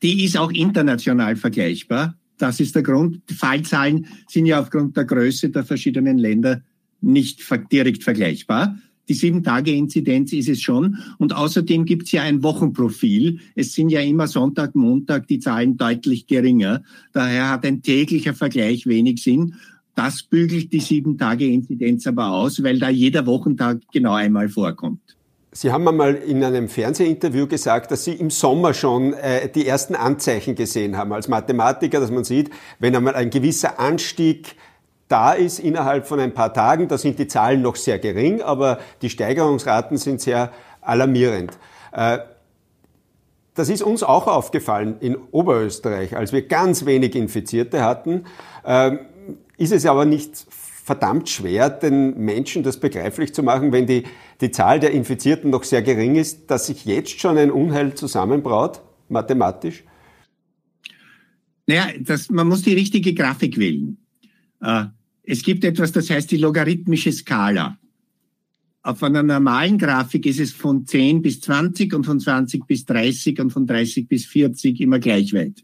die 0.02 0.24
ist 0.24 0.36
auch 0.36 0.50
international 0.50 1.36
vergleichbar. 1.36 2.16
Das 2.38 2.58
ist 2.58 2.74
der 2.74 2.82
Grund. 2.82 3.20
Die 3.28 3.34
Fallzahlen 3.34 4.06
sind 4.28 4.46
ja 4.46 4.60
aufgrund 4.60 4.96
der 4.96 5.04
Größe 5.04 5.50
der 5.50 5.62
verschiedenen 5.62 6.18
Länder 6.18 6.62
nicht 7.00 7.42
direkt 7.70 8.02
vergleichbar. 8.02 8.76
Die 9.08 9.14
Sieben-Tage-Inzidenz 9.14 10.32
ist 10.32 10.48
es 10.48 10.62
schon. 10.62 10.98
Und 11.18 11.34
außerdem 11.34 11.84
gibt 11.84 12.04
es 12.04 12.12
ja 12.12 12.22
ein 12.22 12.42
Wochenprofil. 12.42 13.40
Es 13.54 13.74
sind 13.74 13.90
ja 13.90 14.00
immer 14.00 14.26
Sonntag, 14.26 14.74
Montag 14.74 15.26
die 15.26 15.40
Zahlen 15.40 15.76
deutlich 15.76 16.26
geringer. 16.26 16.82
Daher 17.12 17.50
hat 17.50 17.66
ein 17.66 17.82
täglicher 17.82 18.34
Vergleich 18.34 18.86
wenig 18.86 19.22
Sinn. 19.22 19.56
Das 20.02 20.22
bügelt 20.22 20.72
die 20.72 20.80
Sieben-Tage-Inzidenz 20.80 22.06
aber 22.06 22.32
aus, 22.32 22.62
weil 22.62 22.78
da 22.78 22.88
jeder 22.88 23.26
Wochentag 23.26 23.80
genau 23.92 24.14
einmal 24.14 24.48
vorkommt. 24.48 25.02
Sie 25.52 25.70
haben 25.70 25.86
einmal 25.86 26.14
in 26.14 26.42
einem 26.42 26.70
Fernsehinterview 26.70 27.46
gesagt, 27.46 27.90
dass 27.90 28.04
Sie 28.04 28.14
im 28.14 28.30
Sommer 28.30 28.72
schon 28.72 29.12
äh, 29.12 29.50
die 29.50 29.66
ersten 29.66 29.94
Anzeichen 29.94 30.54
gesehen 30.54 30.96
haben 30.96 31.12
als 31.12 31.28
Mathematiker, 31.28 32.00
dass 32.00 32.10
man 32.10 32.24
sieht, 32.24 32.48
wenn 32.78 32.96
einmal 32.96 33.14
ein 33.14 33.28
gewisser 33.28 33.78
Anstieg 33.78 34.56
da 35.08 35.34
ist 35.34 35.58
innerhalb 35.58 36.06
von 36.06 36.18
ein 36.18 36.32
paar 36.32 36.54
Tagen, 36.54 36.88
da 36.88 36.96
sind 36.96 37.18
die 37.18 37.26
Zahlen 37.26 37.60
noch 37.60 37.76
sehr 37.76 37.98
gering, 37.98 38.40
aber 38.40 38.78
die 39.02 39.10
Steigerungsraten 39.10 39.98
sind 39.98 40.22
sehr 40.22 40.50
alarmierend. 40.80 41.58
Äh, 41.92 42.20
das 43.52 43.68
ist 43.68 43.82
uns 43.82 44.02
auch 44.02 44.26
aufgefallen 44.26 44.96
in 45.00 45.16
Oberösterreich, 45.32 46.16
als 46.16 46.32
wir 46.32 46.48
ganz 46.48 46.86
wenig 46.86 47.14
Infizierte 47.14 47.84
hatten. 47.84 48.24
Ähm, 48.64 49.00
ist 49.60 49.72
es 49.72 49.84
aber 49.84 50.06
nicht 50.06 50.46
verdammt 50.50 51.28
schwer, 51.28 51.68
den 51.68 52.18
Menschen 52.18 52.62
das 52.62 52.80
begreiflich 52.80 53.34
zu 53.34 53.42
machen, 53.42 53.72
wenn 53.72 53.86
die, 53.86 54.04
die 54.40 54.50
Zahl 54.50 54.80
der 54.80 54.90
Infizierten 54.90 55.50
noch 55.50 55.64
sehr 55.64 55.82
gering 55.82 56.16
ist, 56.16 56.50
dass 56.50 56.66
sich 56.66 56.86
jetzt 56.86 57.20
schon 57.20 57.36
ein 57.36 57.50
Unheil 57.50 57.94
zusammenbraut, 57.94 58.80
mathematisch? 59.08 59.84
Naja, 61.66 61.88
das, 62.00 62.30
man 62.30 62.48
muss 62.48 62.62
die 62.62 62.72
richtige 62.72 63.12
Grafik 63.12 63.58
wählen. 63.58 63.98
Äh, 64.62 64.86
es 65.22 65.42
gibt 65.42 65.64
etwas, 65.64 65.92
das 65.92 66.08
heißt 66.08 66.30
die 66.30 66.38
logarithmische 66.38 67.12
Skala. 67.12 67.78
Auf 68.82 69.02
einer 69.02 69.22
normalen 69.22 69.76
Grafik 69.76 70.24
ist 70.24 70.40
es 70.40 70.52
von 70.52 70.86
10 70.86 71.20
bis 71.20 71.42
20 71.42 71.92
und 71.94 72.06
von 72.06 72.18
20 72.18 72.66
bis 72.66 72.86
30 72.86 73.38
und 73.40 73.50
von 73.50 73.66
30 73.66 74.08
bis 74.08 74.24
40 74.24 74.80
immer 74.80 74.98
gleich 74.98 75.34
weit. 75.34 75.62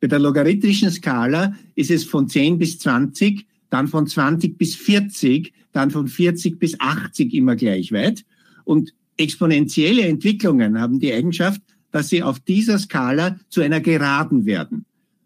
Bei 0.00 0.06
der 0.06 0.18
logarithmischen 0.18 0.90
Skala 0.90 1.54
ist 1.74 1.90
es 1.90 2.04
von 2.04 2.28
10 2.28 2.58
bis 2.58 2.78
20, 2.78 3.46
dann 3.70 3.88
von 3.88 4.06
20 4.06 4.56
bis 4.56 4.76
40, 4.76 5.52
dann 5.72 5.90
von 5.90 6.08
40 6.08 6.58
bis 6.58 6.78
80 6.78 7.34
immer 7.34 7.56
gleich 7.56 7.92
weit. 7.92 8.24
Und 8.64 8.94
exponentielle 9.16 10.02
Entwicklungen 10.02 10.80
haben 10.80 11.00
die 11.00 11.12
Eigenschaft, 11.12 11.60
dass 11.90 12.08
sie 12.08 12.22
auf 12.22 12.38
dieser 12.40 12.78
Skala 12.78 13.38
zu 13.48 13.60
einer 13.60 13.80
Geraden 13.80 14.46
werden. 14.46 14.84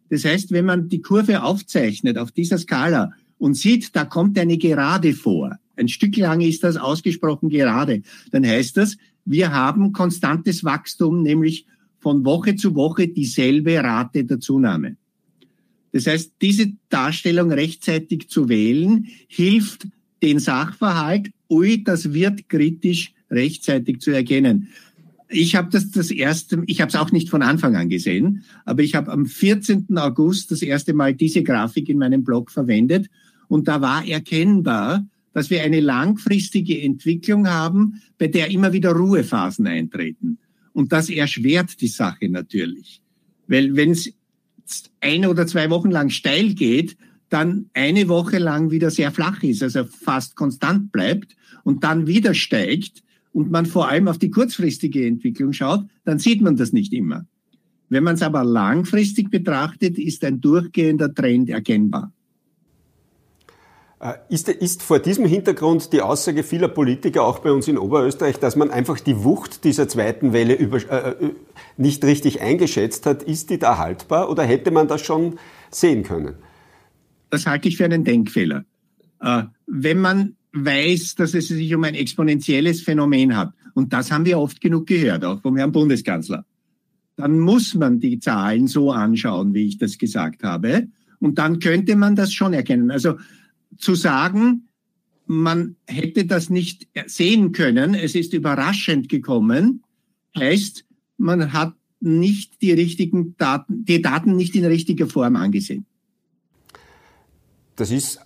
Das 0.08 0.24
heißt, 0.24 0.52
wenn 0.52 0.64
man 0.64 0.88
die 0.88 1.00
Kurve 1.00 1.42
aufzeichnet 1.42 2.18
auf 2.18 2.32
dieser 2.32 2.58
Skala 2.58 3.12
und 3.38 3.56
sieht, 3.56 3.94
da 3.96 4.04
kommt 4.04 4.38
eine 4.38 4.58
Gerade 4.58 5.14
vor, 5.14 5.56
ein 5.76 5.88
Stück 5.88 6.16
lang 6.16 6.40
ist 6.40 6.62
das 6.62 6.76
ausgesprochen 6.76 7.48
gerade, 7.48 8.02
dann 8.30 8.46
heißt 8.46 8.76
das, 8.76 8.96
wir 9.24 9.52
haben 9.52 9.92
konstantes 9.92 10.64
Wachstum, 10.64 11.22
nämlich 11.22 11.66
von 12.02 12.24
Woche 12.24 12.56
zu 12.56 12.74
Woche 12.74 13.08
dieselbe 13.08 13.76
Rate 13.76 14.24
der 14.24 14.40
Zunahme. 14.40 14.96
Das 15.92 16.06
heißt, 16.06 16.32
diese 16.40 16.72
Darstellung 16.88 17.52
rechtzeitig 17.52 18.28
zu 18.28 18.48
wählen, 18.48 19.06
hilft 19.28 19.86
den 20.22 20.38
Sachverhalt, 20.38 21.30
ui, 21.48 21.84
das 21.84 22.12
wird 22.12 22.48
kritisch 22.48 23.12
rechtzeitig 23.30 24.00
zu 24.00 24.10
erkennen. 24.10 24.68
Ich 25.28 25.54
habe 25.54 25.70
das 25.70 25.90
das 25.90 26.10
erste, 26.10 26.62
ich 26.66 26.80
habe 26.80 26.90
es 26.90 26.94
auch 26.94 27.12
nicht 27.12 27.30
von 27.30 27.42
Anfang 27.42 27.76
an 27.76 27.88
gesehen, 27.88 28.44
aber 28.64 28.82
ich 28.82 28.94
habe 28.94 29.10
am 29.10 29.26
14. 29.26 29.86
August 29.96 30.50
das 30.50 30.62
erste 30.62 30.92
Mal 30.92 31.14
diese 31.14 31.42
Grafik 31.42 31.88
in 31.88 31.98
meinem 31.98 32.24
Blog 32.24 32.50
verwendet 32.50 33.08
und 33.48 33.68
da 33.68 33.80
war 33.80 34.06
erkennbar, 34.06 35.06
dass 35.32 35.48
wir 35.50 35.62
eine 35.62 35.80
langfristige 35.80 36.80
Entwicklung 36.80 37.48
haben, 37.48 38.02
bei 38.18 38.28
der 38.28 38.50
immer 38.50 38.72
wieder 38.72 38.92
Ruhephasen 38.92 39.66
eintreten. 39.66 40.38
Und 40.72 40.92
das 40.92 41.10
erschwert 41.10 41.80
die 41.80 41.88
Sache 41.88 42.28
natürlich. 42.28 43.02
Weil 43.46 43.76
wenn 43.76 43.90
es 43.90 44.12
eine 45.00 45.28
oder 45.28 45.46
zwei 45.46 45.70
Wochen 45.70 45.90
lang 45.90 46.10
steil 46.10 46.54
geht, 46.54 46.96
dann 47.28 47.70
eine 47.74 48.08
Woche 48.08 48.38
lang 48.38 48.70
wieder 48.70 48.90
sehr 48.90 49.10
flach 49.10 49.42
ist, 49.42 49.62
also 49.62 49.84
fast 49.84 50.36
konstant 50.36 50.92
bleibt 50.92 51.34
und 51.64 51.82
dann 51.84 52.06
wieder 52.06 52.34
steigt 52.34 53.02
und 53.32 53.50
man 53.50 53.66
vor 53.66 53.88
allem 53.88 54.08
auf 54.08 54.18
die 54.18 54.30
kurzfristige 54.30 55.06
Entwicklung 55.06 55.52
schaut, 55.52 55.86
dann 56.04 56.18
sieht 56.18 56.42
man 56.42 56.56
das 56.56 56.72
nicht 56.72 56.92
immer. 56.92 57.26
Wenn 57.88 58.04
man 58.04 58.14
es 58.14 58.22
aber 58.22 58.44
langfristig 58.44 59.30
betrachtet, 59.30 59.98
ist 59.98 60.24
ein 60.24 60.40
durchgehender 60.40 61.14
Trend 61.14 61.50
erkennbar. 61.50 62.12
Äh, 64.02 64.14
ist, 64.28 64.48
ist, 64.48 64.82
vor 64.82 64.98
diesem 64.98 65.26
Hintergrund 65.26 65.92
die 65.92 66.02
Aussage 66.02 66.42
vieler 66.42 66.66
Politiker, 66.66 67.22
auch 67.22 67.38
bei 67.38 67.52
uns 67.52 67.68
in 67.68 67.78
Oberösterreich, 67.78 68.40
dass 68.40 68.56
man 68.56 68.72
einfach 68.72 68.98
die 68.98 69.22
Wucht 69.22 69.62
dieser 69.62 69.86
zweiten 69.86 70.32
Welle 70.32 70.54
über, 70.54 70.78
äh, 70.78 71.26
äh, 71.26 71.30
nicht 71.76 72.04
richtig 72.04 72.40
eingeschätzt 72.40 73.06
hat, 73.06 73.22
ist 73.22 73.50
die 73.50 73.60
da 73.60 73.78
haltbar 73.78 74.28
oder 74.28 74.42
hätte 74.42 74.72
man 74.72 74.88
das 74.88 75.02
schon 75.02 75.38
sehen 75.70 76.02
können? 76.02 76.34
Das 77.30 77.46
halte 77.46 77.68
ich 77.68 77.76
für 77.76 77.84
einen 77.84 78.02
Denkfehler. 78.02 78.64
Äh, 79.20 79.44
wenn 79.68 80.00
man 80.00 80.34
weiß, 80.52 81.14
dass 81.14 81.34
es 81.34 81.46
sich 81.46 81.72
um 81.72 81.84
ein 81.84 81.94
exponentielles 81.94 82.82
Phänomen 82.82 83.36
hat, 83.36 83.52
und 83.74 83.92
das 83.92 84.10
haben 84.10 84.24
wir 84.24 84.40
oft 84.40 84.60
genug 84.60 84.88
gehört, 84.88 85.24
auch 85.24 85.40
vom 85.42 85.56
Herrn 85.56 85.70
Bundeskanzler, 85.70 86.44
dann 87.14 87.38
muss 87.38 87.76
man 87.76 88.00
die 88.00 88.18
Zahlen 88.18 88.66
so 88.66 88.90
anschauen, 88.90 89.54
wie 89.54 89.68
ich 89.68 89.78
das 89.78 89.96
gesagt 89.96 90.42
habe, 90.42 90.88
und 91.20 91.38
dann 91.38 91.60
könnte 91.60 91.94
man 91.94 92.16
das 92.16 92.32
schon 92.32 92.52
erkennen. 92.52 92.90
Also 92.90 93.14
zu 93.78 93.94
sagen, 93.94 94.68
man 95.26 95.76
hätte 95.86 96.24
das 96.24 96.50
nicht 96.50 96.88
sehen 97.06 97.52
können, 97.52 97.94
es 97.94 98.14
ist 98.14 98.34
überraschend 98.34 99.08
gekommen, 99.08 99.82
heißt, 100.36 100.84
man 101.16 101.52
hat 101.52 101.74
nicht 102.00 102.60
die 102.62 102.72
richtigen 102.72 103.36
Daten, 103.36 103.84
die 103.84 104.02
Daten 104.02 104.36
nicht 104.36 104.54
in 104.56 104.64
richtiger 104.64 105.06
Form 105.06 105.36
angesehen. 105.36 105.86
Das 107.76 107.90
ist 107.90 108.20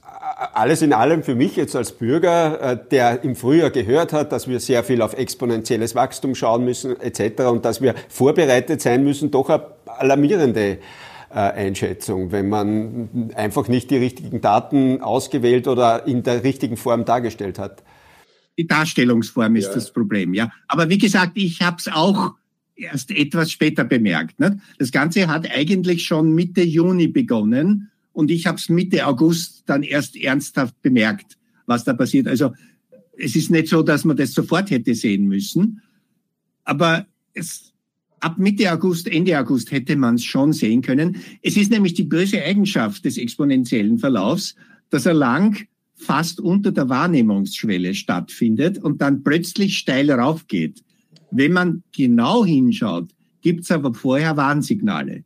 alles 0.52 0.82
in 0.82 0.92
allem 0.92 1.22
für 1.22 1.34
mich 1.34 1.56
jetzt 1.56 1.76
als 1.76 1.92
Bürger, 1.92 2.60
äh, 2.60 2.78
der 2.90 3.22
im 3.22 3.36
Frühjahr 3.36 3.70
gehört 3.70 4.12
hat, 4.12 4.32
dass 4.32 4.48
wir 4.48 4.60
sehr 4.60 4.82
viel 4.84 5.02
auf 5.02 5.14
exponentielles 5.14 5.94
Wachstum 5.94 6.34
schauen 6.34 6.64
müssen 6.64 6.98
etc. 7.00 7.44
und 7.44 7.64
dass 7.64 7.80
wir 7.80 7.94
vorbereitet 8.08 8.80
sein 8.80 9.04
müssen, 9.04 9.30
doch 9.30 9.48
alarmierende 9.86 10.78
Einschätzung, 11.36 12.32
wenn 12.32 12.48
man 12.48 13.30
einfach 13.34 13.68
nicht 13.68 13.90
die 13.90 13.96
richtigen 13.96 14.40
Daten 14.40 15.00
ausgewählt 15.02 15.68
oder 15.68 16.06
in 16.06 16.22
der 16.22 16.44
richtigen 16.44 16.76
Form 16.76 17.04
dargestellt 17.04 17.58
hat. 17.58 17.82
Die 18.58 18.66
Darstellungsform 18.66 19.56
ist 19.56 19.68
ja. 19.68 19.74
das 19.74 19.92
Problem, 19.92 20.32
ja. 20.32 20.50
Aber 20.66 20.88
wie 20.88 20.98
gesagt, 20.98 21.32
ich 21.34 21.60
habe 21.60 21.76
es 21.78 21.88
auch 21.88 22.34
erst 22.74 23.10
etwas 23.10 23.50
später 23.50 23.84
bemerkt. 23.84 24.38
Ne? 24.38 24.60
Das 24.78 24.92
Ganze 24.92 25.28
hat 25.28 25.50
eigentlich 25.50 26.04
schon 26.04 26.34
Mitte 26.34 26.62
Juni 26.62 27.08
begonnen 27.08 27.90
und 28.12 28.30
ich 28.30 28.46
habe 28.46 28.58
es 28.58 28.68
Mitte 28.68 29.06
August 29.06 29.64
dann 29.66 29.82
erst 29.82 30.16
ernsthaft 30.16 30.80
bemerkt, 30.82 31.36
was 31.66 31.84
da 31.84 31.92
passiert. 31.94 32.28
Also 32.28 32.54
es 33.16 33.36
ist 33.36 33.50
nicht 33.50 33.68
so, 33.68 33.82
dass 33.82 34.04
man 34.04 34.16
das 34.16 34.32
sofort 34.32 34.70
hätte 34.70 34.94
sehen 34.94 35.26
müssen, 35.26 35.82
aber 36.64 37.06
es, 37.34 37.72
ab 38.20 38.38
Mitte 38.38 38.72
August, 38.72 39.08
Ende 39.08 39.38
August 39.38 39.70
hätte 39.72 39.96
man 39.96 40.16
es 40.16 40.24
schon 40.24 40.52
sehen 40.52 40.82
können. 40.82 41.16
Es 41.42 41.56
ist 41.56 41.70
nämlich 41.70 41.94
die 41.94 42.04
böse 42.04 42.42
Eigenschaft 42.42 43.04
des 43.04 43.18
exponentiellen 43.18 43.98
Verlaufs, 43.98 44.54
dass 44.90 45.06
er 45.06 45.14
lang 45.14 45.66
fast 45.94 46.40
unter 46.40 46.72
der 46.72 46.88
Wahrnehmungsschwelle 46.88 47.94
stattfindet 47.94 48.78
und 48.78 49.00
dann 49.00 49.22
plötzlich 49.22 49.78
steil 49.78 50.10
raufgeht. 50.10 50.82
Wenn 51.30 51.52
man 51.52 51.82
genau 51.92 52.44
hinschaut, 52.44 53.10
gibt 53.40 53.64
es 53.64 53.70
aber 53.70 53.94
vorher 53.94 54.36
Warnsignale. 54.36 55.24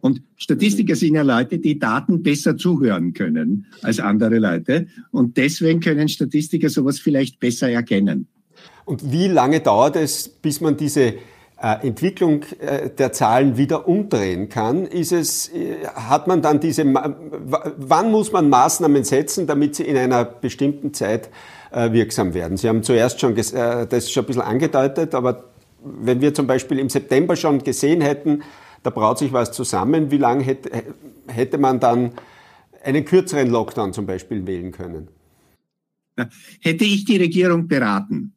Und 0.00 0.20
Statistiker 0.36 0.96
sind 0.96 1.14
ja 1.14 1.22
Leute, 1.22 1.60
die 1.60 1.78
Daten 1.78 2.24
besser 2.24 2.56
zuhören 2.56 3.12
können 3.12 3.66
als 3.82 4.00
andere 4.00 4.40
Leute. 4.40 4.88
Und 5.12 5.36
deswegen 5.36 5.78
können 5.78 6.08
Statistiker 6.08 6.68
sowas 6.68 6.98
vielleicht 6.98 7.38
besser 7.38 7.70
erkennen. 7.70 8.26
Und 8.84 9.12
wie 9.12 9.28
lange 9.28 9.60
dauert 9.60 9.94
es, 9.94 10.28
bis 10.28 10.60
man 10.60 10.76
diese 10.76 11.14
Entwicklung 11.62 12.42
äh, 12.58 12.90
der 12.90 13.12
Zahlen 13.12 13.56
wieder 13.56 13.86
umdrehen 13.86 14.48
kann, 14.48 14.84
ist 14.84 15.12
es, 15.12 15.48
äh, 15.48 15.86
hat 15.94 16.26
man 16.26 16.42
dann 16.42 16.58
diese, 16.58 16.84
wann 16.84 18.10
muss 18.10 18.32
man 18.32 18.48
Maßnahmen 18.48 19.04
setzen, 19.04 19.46
damit 19.46 19.76
sie 19.76 19.84
in 19.84 19.96
einer 19.96 20.24
bestimmten 20.24 20.92
Zeit 20.92 21.30
wirksam 21.74 22.34
werden? 22.34 22.58
Sie 22.58 22.68
haben 22.68 22.82
zuerst 22.82 23.18
schon 23.18 23.34
das 23.34 23.50
schon 24.10 24.24
ein 24.24 24.26
bisschen 24.26 24.42
angedeutet, 24.42 25.14
aber 25.14 25.44
wenn 25.82 26.20
wir 26.20 26.34
zum 26.34 26.46
Beispiel 26.46 26.78
im 26.78 26.90
September 26.90 27.34
schon 27.34 27.64
gesehen 27.64 28.02
hätten, 28.02 28.42
da 28.82 28.90
braut 28.90 29.18
sich 29.18 29.32
was 29.32 29.52
zusammen, 29.52 30.10
wie 30.10 30.18
lange 30.18 30.44
hätte, 30.44 30.70
hätte 31.28 31.56
man 31.56 31.80
dann 31.80 32.12
einen 32.84 33.06
kürzeren 33.06 33.48
Lockdown 33.48 33.94
zum 33.94 34.04
Beispiel 34.04 34.46
wählen 34.46 34.70
können? 34.70 35.08
Hätte 36.60 36.84
ich 36.84 37.06
die 37.06 37.16
Regierung 37.16 37.68
beraten, 37.68 38.34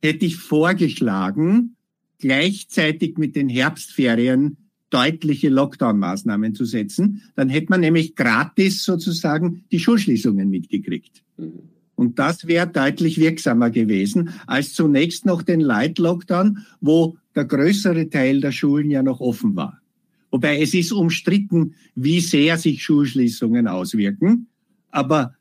hätte 0.00 0.26
ich 0.26 0.36
vorgeschlagen, 0.36 1.74
gleichzeitig 2.20 3.18
mit 3.18 3.36
den 3.36 3.48
Herbstferien 3.48 4.56
deutliche 4.90 5.48
Lockdown-Maßnahmen 5.48 6.54
zu 6.54 6.64
setzen. 6.64 7.22
Dann 7.36 7.48
hätte 7.48 7.68
man 7.70 7.80
nämlich 7.80 8.16
gratis 8.16 8.84
sozusagen 8.84 9.64
die 9.70 9.78
Schulschließungen 9.78 10.48
mitgekriegt. 10.48 11.22
Mhm. 11.36 11.70
Und 11.94 12.18
das 12.18 12.46
wäre 12.46 12.66
deutlich 12.66 13.18
wirksamer 13.18 13.68
gewesen 13.68 14.30
als 14.46 14.72
zunächst 14.72 15.26
noch 15.26 15.42
den 15.42 15.60
Light-Lockdown, 15.60 16.64
wo 16.80 17.18
der 17.34 17.44
größere 17.44 18.08
Teil 18.08 18.40
der 18.40 18.52
Schulen 18.52 18.90
ja 18.90 19.02
noch 19.02 19.20
offen 19.20 19.54
war. 19.54 19.80
Wobei 20.30 20.62
es 20.62 20.72
ist 20.72 20.92
umstritten, 20.92 21.74
wie 21.94 22.20
sehr 22.20 22.56
sich 22.56 22.82
Schulschließungen 22.82 23.68
auswirken. 23.68 24.46
Aber 24.90 25.34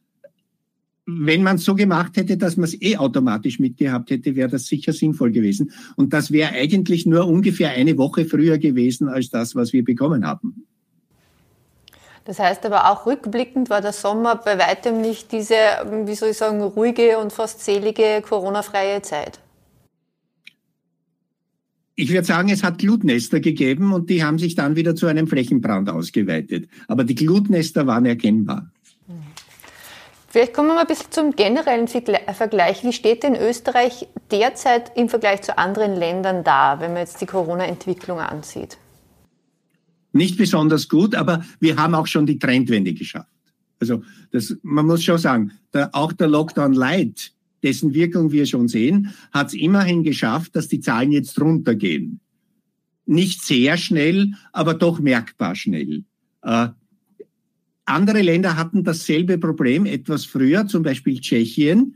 wenn 1.17 1.43
man 1.43 1.55
es 1.55 1.65
so 1.65 1.75
gemacht 1.75 2.17
hätte, 2.17 2.37
dass 2.37 2.57
man 2.57 2.65
es 2.65 2.81
eh 2.81 2.97
automatisch 2.97 3.59
mitgehabt 3.59 4.11
hätte, 4.11 4.35
wäre 4.35 4.49
das 4.49 4.65
sicher 4.65 4.93
sinnvoll 4.93 5.31
gewesen. 5.31 5.71
Und 5.95 6.13
das 6.13 6.31
wäre 6.31 6.51
eigentlich 6.51 7.05
nur 7.05 7.27
ungefähr 7.27 7.71
eine 7.71 7.97
Woche 7.97 8.25
früher 8.25 8.57
gewesen 8.57 9.07
als 9.07 9.29
das, 9.29 9.55
was 9.55 9.73
wir 9.73 9.83
bekommen 9.83 10.25
haben. 10.25 10.65
Das 12.25 12.39
heißt 12.39 12.65
aber 12.65 12.91
auch 12.91 13.05
rückblickend 13.05 13.69
war 13.69 13.81
der 13.81 13.93
Sommer 13.93 14.35
bei 14.35 14.59
weitem 14.59 15.01
nicht 15.01 15.31
diese, 15.31 15.55
wie 16.05 16.13
soll 16.13 16.29
ich 16.29 16.37
sagen, 16.37 16.61
ruhige 16.61 17.17
und 17.17 17.33
fast 17.33 17.63
selige 17.65 18.21
Corona-freie 18.21 19.01
Zeit. 19.01 19.39
Ich 21.95 22.11
würde 22.11 22.25
sagen, 22.25 22.49
es 22.49 22.63
hat 22.63 22.77
Glutnester 22.77 23.39
gegeben 23.39 23.91
und 23.93 24.09
die 24.09 24.23
haben 24.23 24.37
sich 24.37 24.55
dann 24.55 24.75
wieder 24.75 24.95
zu 24.95 25.07
einem 25.07 25.27
Flächenbrand 25.27 25.89
ausgeweitet. 25.89 26.69
Aber 26.87 27.03
die 27.03 27.15
Glutnester 27.15 27.87
waren 27.87 28.05
erkennbar. 28.05 28.71
Vielleicht 30.29 30.53
kommen 30.53 30.67
wir 30.67 30.75
mal 30.75 30.81
ein 30.81 30.87
bisschen 30.87 31.11
zum 31.11 31.35
generellen 31.35 31.87
Vergleich. 31.87 32.83
Wie 32.83 32.93
steht 32.93 33.23
denn 33.23 33.35
Österreich 33.35 34.07
derzeit 34.29 34.91
im 34.95 35.09
Vergleich 35.09 35.41
zu 35.41 35.57
anderen 35.57 35.95
Ländern 35.95 36.43
da, 36.43 36.79
wenn 36.79 36.93
man 36.93 37.01
jetzt 37.01 37.19
die 37.19 37.25
Corona-Entwicklung 37.25 38.19
ansieht? 38.19 38.77
Nicht 40.11 40.37
besonders 40.37 40.87
gut, 40.87 41.15
aber 41.15 41.43
wir 41.59 41.77
haben 41.77 41.95
auch 41.95 42.05
schon 42.05 42.27
die 42.27 42.37
Trendwende 42.37 42.93
geschafft. 42.93 43.27
Also 43.79 44.03
das, 44.31 44.55
man 44.61 44.85
muss 44.85 45.03
schon 45.03 45.17
sagen, 45.17 45.51
der, 45.73 45.95
auch 45.95 46.13
der 46.13 46.27
Lockdown 46.27 46.73
Light, 46.73 47.31
dessen 47.63 47.95
Wirkung 47.95 48.31
wir 48.31 48.45
schon 48.45 48.67
sehen, 48.67 49.13
hat 49.31 49.47
es 49.47 49.53
immerhin 49.55 50.03
geschafft, 50.03 50.55
dass 50.55 50.67
die 50.67 50.79
Zahlen 50.79 51.11
jetzt 51.11 51.41
runtergehen. 51.41 52.19
Nicht 53.07 53.43
sehr 53.43 53.77
schnell, 53.77 54.33
aber 54.51 54.75
doch 54.75 54.99
merkbar 54.99 55.55
schnell. 55.55 56.03
Äh, 56.43 56.67
andere 57.89 58.21
Länder 58.21 58.55
hatten 58.57 58.83
dasselbe 58.83 59.37
Problem 59.37 59.85
etwas 59.85 60.25
früher, 60.25 60.67
zum 60.67 60.83
Beispiel 60.83 61.19
Tschechien. 61.19 61.95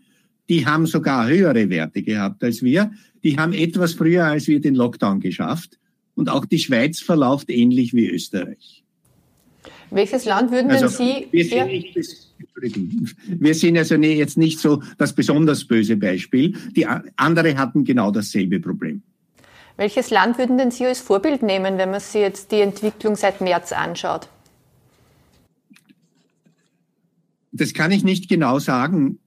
Die 0.50 0.66
haben 0.66 0.86
sogar 0.86 1.28
höhere 1.28 1.70
Werte 1.70 2.04
gehabt 2.04 2.44
als 2.44 2.62
wir. 2.62 2.92
Die 3.24 3.38
haben 3.38 3.54
etwas 3.54 3.94
früher 3.94 4.26
als 4.26 4.48
wir 4.48 4.60
den 4.60 4.76
Lockdown 4.76 5.20
geschafft. 5.20 5.80
Und 6.16 6.30
auch 6.30 6.46
die 6.46 6.60
Schweiz 6.60 7.00
verläuft 7.00 7.50
ähnlich 7.50 7.94
wie 7.94 8.10
Österreich. 8.10 8.84
Welches 9.90 10.26
Land 10.26 10.52
würden 10.52 10.72
also, 10.72 10.88
denn 10.88 10.96
Sie... 10.96 11.28
Wir 11.32 11.46
sind, 11.46 11.68
nicht, 11.68 13.16
wir 13.28 13.56
sind 13.56 13.78
also 13.78 13.96
jetzt 13.96 14.38
nicht 14.38 14.60
so 14.60 14.82
das 14.98 15.14
besonders 15.14 15.66
böse 15.66 15.98
Beispiel. 15.98 16.54
Die 16.76 16.86
andere 17.16 17.58
hatten 17.58 17.84
genau 17.84 18.12
dasselbe 18.12 18.60
Problem. 18.60 19.02
Welches 19.78 20.10
Land 20.12 20.38
würden 20.38 20.58
denn 20.58 20.72
Sie 20.72 20.86
als 20.86 21.00
Vorbild 21.00 21.42
nehmen, 21.42 21.78
wenn 21.78 21.92
man 21.92 22.00
sich 22.00 22.22
jetzt 22.22 22.52
die 22.52 22.62
Entwicklung 22.62 23.16
seit 23.16 23.42
März 23.42 23.72
anschaut? 23.72 24.30
Das 27.53 27.74
kann 27.74 27.91
ich 27.91 28.03
nicht 28.03 28.27
genau 28.27 28.60
sagen. 28.60 29.19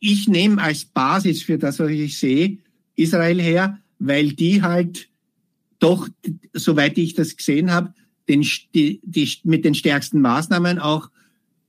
Ich 0.00 0.26
nehme 0.26 0.60
als 0.60 0.86
Basis 0.86 1.42
für 1.42 1.58
das, 1.58 1.78
was 1.78 1.90
ich 1.90 2.18
sehe, 2.18 2.58
Israel 2.96 3.40
her, 3.40 3.78
weil 3.98 4.32
die 4.32 4.62
halt 4.62 5.08
doch, 5.78 6.08
soweit 6.54 6.96
ich 6.98 7.14
das 7.14 7.36
gesehen 7.36 7.70
habe, 7.70 7.92
den, 8.28 8.46
die, 8.74 9.00
die, 9.04 9.30
mit 9.44 9.64
den 9.64 9.74
stärksten 9.74 10.20
Maßnahmen 10.20 10.78
auch 10.78 11.10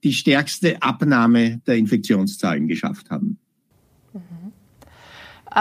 die 0.03 0.13
stärkste 0.13 0.81
Abnahme 0.81 1.61
der 1.67 1.75
Infektionszahlen 1.75 2.67
geschafft 2.67 3.09
haben. 3.09 3.37
Mhm. 4.13 4.53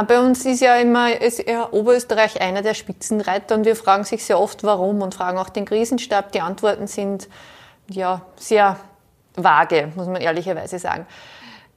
Bei 0.07 0.21
uns 0.21 0.45
ist 0.47 0.61
ja 0.61 0.77
immer 0.77 1.21
ist 1.21 1.47
ja 1.47 1.71
Oberösterreich 1.71 2.41
einer 2.41 2.63
der 2.63 2.75
Spitzenreiter 2.75 3.55
und 3.55 3.67
wir 3.67 3.77
fragen 3.77 4.05
sich 4.05 4.25
sehr 4.25 4.39
oft, 4.39 4.65
warum 4.65 5.03
und 5.03 5.15
fragen 5.15 5.39
auch 5.39 5.51
den 5.51 5.65
Krisenstab. 5.65 6.33
Die 6.33 6.41
Antworten 6.41 6.87
sind 6.87 7.29
ja 7.91 8.25
sehr 8.37 8.79
vage, 9.37 9.93
muss 9.97 10.07
man 10.07 10.21
ehrlicherweise 10.21 10.79
sagen. 10.79 11.07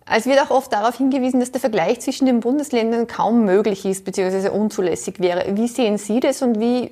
Es 0.08 0.28
wird 0.28 0.40
auch 0.40 0.52
oft 0.52 0.72
darauf 0.72 0.98
hingewiesen, 0.98 1.40
dass 1.40 1.52
der 1.52 1.62
Vergleich 1.62 2.00
zwischen 2.00 2.28
den 2.28 2.40
Bundesländern 2.40 3.08
kaum 3.08 3.44
möglich 3.46 3.86
ist 3.86 4.06
bzw. 4.06 4.50
unzulässig 4.50 5.20
wäre. 5.20 5.58
Wie 5.58 5.68
sehen 5.68 5.98
Sie 5.98 6.20
das 6.20 6.42
und 6.44 6.60
wie 6.60 6.92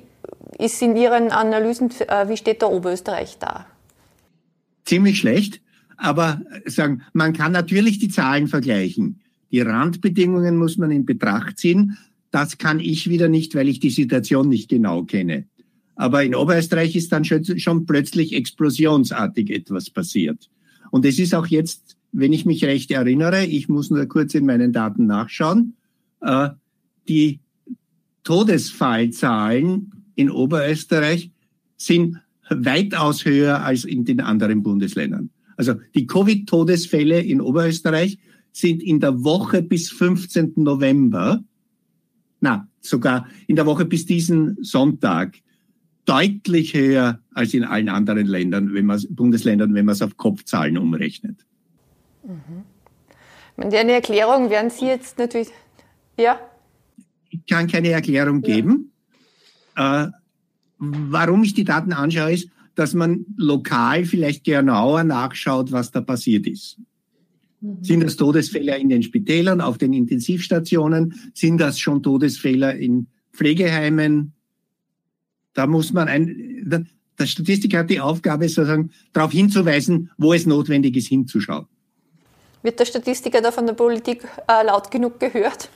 ist 0.58 0.82
in 0.82 0.96
Ihren 0.96 1.30
Analysen, 1.30 1.90
äh, 2.08 2.28
wie 2.28 2.36
steht 2.36 2.62
da 2.62 2.66
Oberösterreich 2.66 3.38
da? 3.38 3.66
Ziemlich 4.84 5.18
schlecht, 5.18 5.60
aber 5.96 6.40
sagen, 6.66 7.02
man 7.12 7.32
kann 7.32 7.52
natürlich 7.52 7.98
die 7.98 8.08
Zahlen 8.08 8.48
vergleichen. 8.48 9.20
Die 9.52 9.60
Randbedingungen 9.60 10.56
muss 10.56 10.76
man 10.76 10.90
in 10.90 11.06
Betracht 11.06 11.58
ziehen. 11.58 11.96
Das 12.32 12.58
kann 12.58 12.80
ich 12.80 13.08
wieder 13.08 13.28
nicht, 13.28 13.54
weil 13.54 13.68
ich 13.68 13.78
die 13.78 13.90
Situation 13.90 14.48
nicht 14.48 14.68
genau 14.68 15.04
kenne. 15.04 15.44
Aber 15.94 16.24
in 16.24 16.34
Oberösterreich 16.34 16.96
ist 16.96 17.12
dann 17.12 17.24
schon, 17.24 17.44
schon 17.60 17.86
plötzlich 17.86 18.34
explosionsartig 18.34 19.50
etwas 19.50 19.90
passiert. 19.90 20.50
Und 20.94 21.04
es 21.04 21.18
ist 21.18 21.34
auch 21.34 21.48
jetzt, 21.48 21.96
wenn 22.12 22.32
ich 22.32 22.46
mich 22.46 22.64
recht 22.64 22.92
erinnere, 22.92 23.44
ich 23.44 23.68
muss 23.68 23.90
nur 23.90 24.06
kurz 24.06 24.32
in 24.36 24.46
meinen 24.46 24.72
Daten 24.72 25.06
nachschauen, 25.06 25.74
äh, 26.20 26.50
die 27.08 27.40
Todesfallzahlen 28.22 29.90
in 30.14 30.30
Oberösterreich 30.30 31.32
sind 31.76 32.20
weitaus 32.48 33.24
höher 33.24 33.64
als 33.64 33.84
in 33.84 34.04
den 34.04 34.20
anderen 34.20 34.62
Bundesländern. 34.62 35.30
Also 35.56 35.74
die 35.96 36.06
Covid-Todesfälle 36.06 37.20
in 37.20 37.40
Oberösterreich 37.40 38.16
sind 38.52 38.80
in 38.80 39.00
der 39.00 39.24
Woche 39.24 39.62
bis 39.62 39.90
15. 39.90 40.52
November, 40.58 41.42
na, 42.38 42.68
sogar 42.80 43.26
in 43.48 43.56
der 43.56 43.66
Woche 43.66 43.84
bis 43.84 44.06
diesen 44.06 44.62
Sonntag 44.62 45.38
deutlich 46.04 46.74
höher 46.74 47.20
als 47.32 47.54
in 47.54 47.64
allen 47.64 47.88
anderen 47.88 48.26
Ländern, 48.26 48.74
wenn 48.74 48.86
man 48.86 49.00
Bundesländern, 49.10 49.74
wenn 49.74 49.86
man 49.86 49.94
es 49.94 50.02
auf 50.02 50.16
Kopfzahlen 50.16 50.78
umrechnet. 50.78 51.44
Mhm. 52.24 52.64
Eine 53.56 53.92
Erklärung 53.92 54.50
werden 54.50 54.70
Sie 54.70 54.86
jetzt 54.86 55.18
natürlich, 55.18 55.48
ja? 56.18 56.38
Ich 57.30 57.46
kann 57.46 57.66
keine 57.66 57.90
Erklärung 57.90 58.42
geben. 58.42 58.90
Ja. 59.76 60.04
Äh, 60.04 60.10
warum 60.78 61.42
ich 61.44 61.54
die 61.54 61.64
Daten 61.64 61.92
anschaue, 61.92 62.32
ist, 62.32 62.48
dass 62.74 62.94
man 62.94 63.24
lokal 63.36 64.04
vielleicht 64.04 64.44
genauer 64.44 65.04
nachschaut, 65.04 65.72
was 65.72 65.90
da 65.90 66.00
passiert 66.00 66.46
ist. 66.46 66.78
Mhm. 67.60 67.82
Sind 67.82 68.02
das 68.02 68.16
Todesfälle 68.16 68.76
in 68.78 68.88
den 68.88 69.02
Spitälern, 69.02 69.60
auf 69.60 69.78
den 69.78 69.92
Intensivstationen? 69.92 71.14
Sind 71.34 71.58
das 71.58 71.78
schon 71.78 72.02
Todesfälle 72.02 72.76
in 72.76 73.06
Pflegeheimen? 73.32 74.33
Da 75.54 75.66
muss 75.66 75.92
man 75.92 76.08
ein, 76.08 76.86
der 77.18 77.26
Statistik 77.26 77.76
hat 77.76 77.90
die 77.90 78.00
Aufgabe, 78.00 78.48
sozusagen 78.48 78.90
darauf 79.12 79.32
hinzuweisen, 79.32 80.10
wo 80.18 80.32
es 80.32 80.46
notwendig 80.46 80.96
ist, 80.96 81.08
hinzuschauen. 81.08 81.66
Wird 82.62 82.80
der 82.80 82.86
Statistiker 82.86 83.40
da 83.40 83.52
von 83.52 83.66
der 83.66 83.74
Politik 83.74 84.24
äh, 84.48 84.64
laut 84.64 84.90
genug 84.90 85.20
gehört? 85.20 85.68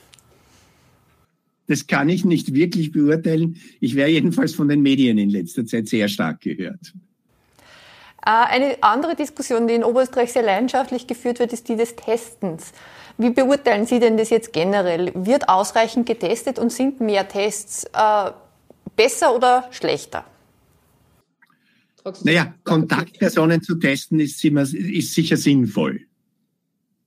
Das 1.67 1.85
kann 1.85 2.09
ich 2.09 2.25
nicht 2.25 2.53
wirklich 2.53 2.91
beurteilen. 2.91 3.57
Ich 3.79 3.95
wäre 3.95 4.09
jedenfalls 4.09 4.55
von 4.55 4.67
den 4.67 4.81
Medien 4.81 5.19
in 5.19 5.29
letzter 5.29 5.65
Zeit 5.65 5.87
sehr 5.87 6.07
stark 6.07 6.41
gehört. 6.41 6.93
Äh, 8.25 8.31
eine 8.31 8.77
andere 8.81 9.15
Diskussion, 9.15 9.67
die 9.67 9.75
in 9.75 9.83
Oberösterreich 9.83 10.33
sehr 10.33 10.41
leidenschaftlich 10.41 11.05
geführt 11.05 11.39
wird, 11.39 11.53
ist 11.53 11.69
die 11.69 11.75
des 11.75 11.95
Testens. 11.95 12.73
Wie 13.19 13.29
beurteilen 13.29 13.85
Sie 13.85 13.99
denn 13.99 14.17
das 14.17 14.31
jetzt 14.31 14.51
generell? 14.51 15.11
Wird 15.13 15.47
ausreichend 15.47 16.07
getestet 16.07 16.57
und 16.57 16.71
sind 16.71 17.01
mehr 17.01 17.27
Tests 17.27 17.83
äh, 17.93 18.31
besser 18.95 19.35
oder 19.35 19.67
schlechter? 19.71 20.25
Naja, 22.23 22.55
Kontaktpersonen 22.63 23.61
zu 23.61 23.75
testen 23.75 24.19
ist, 24.19 24.43
ist 24.43 25.13
sicher 25.13 25.37
sinnvoll. 25.37 26.01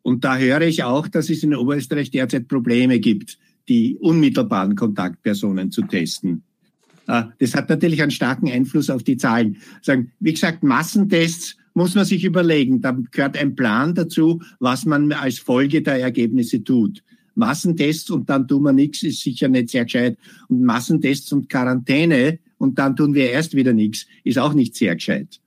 Und 0.03 0.25
da 0.25 0.37
höre 0.37 0.63
ich 0.63 0.83
auch, 0.83 1.09
dass 1.09 1.31
es 1.31 1.43
in 1.43 1.55
Oberösterreich 1.55 2.11
derzeit 2.11 2.49
Probleme 2.49 2.99
gibt, 2.99 3.39
die 3.69 3.97
unmittelbaren 3.99 4.75
Kontaktpersonen 4.75 5.71
zu 5.71 5.83
testen. 5.83 6.43
Äh, 7.07 7.25
das 7.39 7.55
hat 7.55 7.69
natürlich 7.69 8.03
einen 8.03 8.11
starken 8.11 8.51
Einfluss 8.51 8.91
auf 8.91 9.03
die 9.03 9.17
Zahlen. 9.17 9.59
Wie 10.21 10.33
gesagt, 10.33 10.63
Massentests 10.63 11.57
muss 11.75 11.95
man 11.95 12.05
sich 12.05 12.25
überlegen. 12.25 12.81
Da 12.81 12.97
gehört 13.11 13.37
ein 13.37 13.55
Plan 13.55 13.95
dazu, 13.95 14.43
was 14.59 14.85
man 14.85 15.13
als 15.13 15.39
Folge 15.39 15.83
der 15.83 16.01
Ergebnisse 16.01 16.63
tut. 16.63 17.03
Massentests 17.35 18.11
und 18.11 18.29
dann 18.29 18.47
tun 18.47 18.63
wir 18.63 18.73
nichts, 18.73 19.03
ist 19.03 19.21
sicher 19.21 19.49
nicht 19.49 19.71
sehr 19.71 19.85
gescheit. 19.85 20.19
Und 20.49 20.63
Massentests 20.63 21.33
und 21.33 21.49
Quarantäne 21.49 22.39
und 22.59 22.79
dann 22.79 22.97
tun 22.97 23.15
wir 23.15 23.31
erst 23.31 23.55
wieder 23.55 23.73
nichts, 23.73 24.07
ist 24.25 24.39
auch 24.39 24.55
nicht 24.55 24.77
sehr 24.77 24.95
gescheit. 24.95 25.41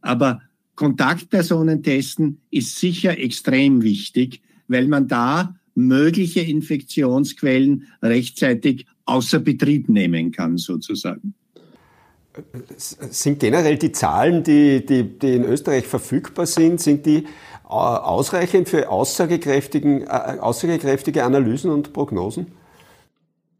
Aber 0.00 0.40
Kontaktpersonen 0.74 1.82
testen 1.82 2.40
ist 2.50 2.78
sicher 2.78 3.18
extrem 3.18 3.82
wichtig, 3.82 4.42
weil 4.68 4.88
man 4.88 5.08
da 5.08 5.56
mögliche 5.74 6.40
Infektionsquellen 6.40 7.88
rechtzeitig 8.02 8.86
außer 9.04 9.40
Betrieb 9.40 9.88
nehmen 9.88 10.32
kann, 10.32 10.56
sozusagen. 10.56 11.34
Sind 12.76 13.38
generell 13.38 13.78
die 13.78 13.92
Zahlen, 13.92 14.42
die, 14.42 14.84
die, 14.84 15.04
die 15.04 15.34
in 15.34 15.44
Österreich 15.44 15.86
verfügbar 15.86 16.46
sind, 16.46 16.80
sind 16.80 17.06
die 17.06 17.24
ausreichend 17.74 18.68
für 18.68 18.88
aussagekräftigen, 18.90 20.02
äh, 20.02 20.38
aussagekräftige 20.40 21.24
Analysen 21.24 21.70
und 21.70 21.92
Prognosen? 21.92 22.46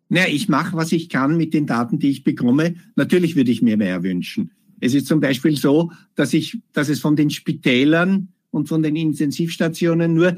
Naja, 0.09 0.27
ich 0.29 0.48
mache, 0.48 0.77
was 0.77 0.92
ich 0.92 1.09
kann 1.09 1.37
mit 1.37 1.55
den 1.55 1.66
Daten, 1.66 1.98
die 1.98 2.11
ich 2.11 2.24
bekomme. 2.24 2.74
Natürlich 2.94 3.37
würde 3.37 3.50
ich 3.50 3.62
mir 3.62 3.77
mehr 3.77 4.03
wünschen. 4.03 4.50
Es 4.81 4.94
ist 4.94 5.07
zum 5.07 5.20
Beispiel 5.20 5.57
so, 5.57 5.90
dass 6.14 6.35
ich, 6.35 6.61
dass 6.72 6.88
es 6.88 7.00
von 7.00 7.16
den 7.16 7.31
Spitälern 7.31 8.29
und 8.50 8.68
von 8.68 8.83
den 8.83 8.96
Intensivstationen 8.96 10.14
nur 10.14 10.37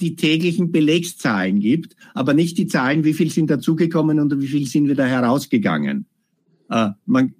die 0.00 0.16
täglichen 0.16 0.72
Belegszahlen 0.72 1.60
gibt, 1.60 1.94
aber 2.14 2.32
nicht 2.32 2.56
die 2.56 2.66
Zahlen, 2.66 3.04
wie 3.04 3.12
viel 3.12 3.30
sind 3.30 3.50
dazugekommen 3.50 4.18
und 4.18 4.40
wie 4.40 4.46
viel 4.46 4.66
sind 4.66 4.88
wieder 4.88 5.06
herausgegangen. 5.06 6.06
Äh, 6.70 6.90
man, 7.04 7.34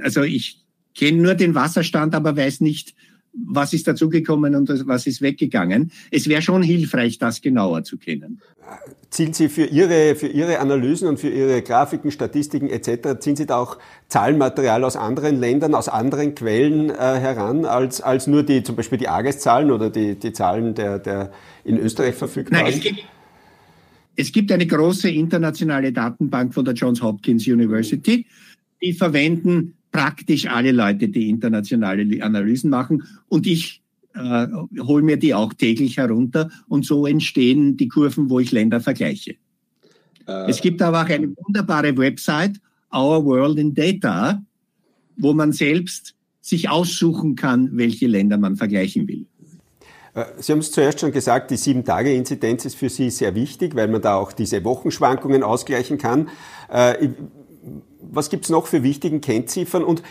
also 0.00 0.22
ich 0.22 0.62
kenne 0.94 1.22
nur 1.22 1.34
den 1.34 1.54
Wasserstand, 1.54 2.14
aber 2.14 2.36
weiß 2.36 2.60
nicht, 2.60 2.94
was 3.44 3.72
ist 3.72 3.86
dazugekommen 3.86 4.54
und 4.54 4.86
was 4.86 5.06
ist 5.06 5.20
weggegangen. 5.20 5.90
Es 6.10 6.28
wäre 6.28 6.42
schon 6.42 6.62
hilfreich, 6.62 7.18
das 7.18 7.42
genauer 7.42 7.84
zu 7.84 7.98
kennen. 7.98 8.40
Zielen 9.10 9.32
Sie 9.32 9.48
für 9.48 9.66
Ihre, 9.66 10.16
für 10.16 10.26
Ihre 10.26 10.58
Analysen 10.58 11.08
und 11.08 11.20
für 11.20 11.28
Ihre 11.28 11.62
Grafiken, 11.62 12.10
Statistiken 12.10 12.68
etc., 12.68 13.20
ziehen 13.20 13.36
Sie 13.36 13.46
da 13.46 13.58
auch 13.58 13.78
Zahlenmaterial 14.08 14.82
aus 14.84 14.96
anderen 14.96 15.38
Ländern, 15.38 15.74
aus 15.74 15.88
anderen 15.88 16.34
Quellen 16.34 16.90
äh, 16.90 16.94
heran, 16.94 17.64
als, 17.64 18.00
als 18.00 18.26
nur 18.26 18.42
die, 18.42 18.62
zum 18.62 18.76
Beispiel 18.76 18.98
die 18.98 19.08
AGES-Zahlen 19.08 19.70
oder 19.70 19.90
die, 19.90 20.16
die 20.16 20.32
Zahlen 20.32 20.74
der, 20.74 20.98
der 20.98 21.30
in 21.64 21.78
Österreich 21.78 22.14
verfügbar 22.14 22.62
Nein, 22.62 22.80
gibt, 22.80 23.04
es 24.16 24.32
gibt 24.32 24.50
eine 24.50 24.66
große 24.66 25.10
internationale 25.10 25.92
Datenbank 25.92 26.54
von 26.54 26.64
der 26.64 26.74
Johns 26.74 27.02
Hopkins 27.02 27.46
University, 27.46 28.26
die 28.82 28.92
verwenden 28.92 29.75
praktisch 29.96 30.46
alle 30.46 30.72
Leute, 30.72 31.08
die 31.08 31.30
internationale 31.30 32.22
Analysen 32.22 32.68
machen. 32.68 33.02
Und 33.28 33.46
ich 33.46 33.82
äh, 34.14 34.46
hole 34.80 35.02
mir 35.02 35.16
die 35.16 35.32
auch 35.34 35.54
täglich 35.54 35.96
herunter. 35.96 36.50
Und 36.68 36.84
so 36.84 37.06
entstehen 37.06 37.78
die 37.78 37.88
Kurven, 37.88 38.28
wo 38.28 38.38
ich 38.38 38.52
Länder 38.52 38.80
vergleiche. 38.80 39.36
Äh. 40.28 40.50
Es 40.50 40.60
gibt 40.60 40.82
aber 40.82 41.02
auch 41.02 41.08
eine 41.08 41.34
wunderbare 41.36 41.96
Website, 41.96 42.60
Our 42.94 43.24
World 43.24 43.58
in 43.58 43.74
Data, 43.74 44.42
wo 45.16 45.32
man 45.32 45.52
selbst 45.52 46.14
sich 46.42 46.68
aussuchen 46.68 47.34
kann, 47.34 47.70
welche 47.72 48.06
Länder 48.06 48.36
man 48.36 48.56
vergleichen 48.56 49.08
will. 49.08 49.24
Äh, 50.14 50.24
Sie 50.38 50.52
haben 50.52 50.58
es 50.58 50.72
zuerst 50.72 51.00
schon 51.00 51.12
gesagt, 51.12 51.50
die 51.50 51.56
Sieben-Tage-Inzidenz 51.56 52.66
ist 52.66 52.76
für 52.76 52.90
Sie 52.90 53.08
sehr 53.08 53.34
wichtig, 53.34 53.74
weil 53.74 53.88
man 53.88 54.02
da 54.02 54.16
auch 54.16 54.32
diese 54.32 54.62
Wochenschwankungen 54.62 55.42
ausgleichen 55.42 55.96
kann. 55.96 56.28
Äh, 57.66 57.70
was 58.00 58.30
gibt 58.30 58.44
es 58.44 58.50
noch 58.50 58.66
für 58.66 58.82
wichtigen 58.82 59.20
Kennziffern 59.20 59.84
und 59.84 60.02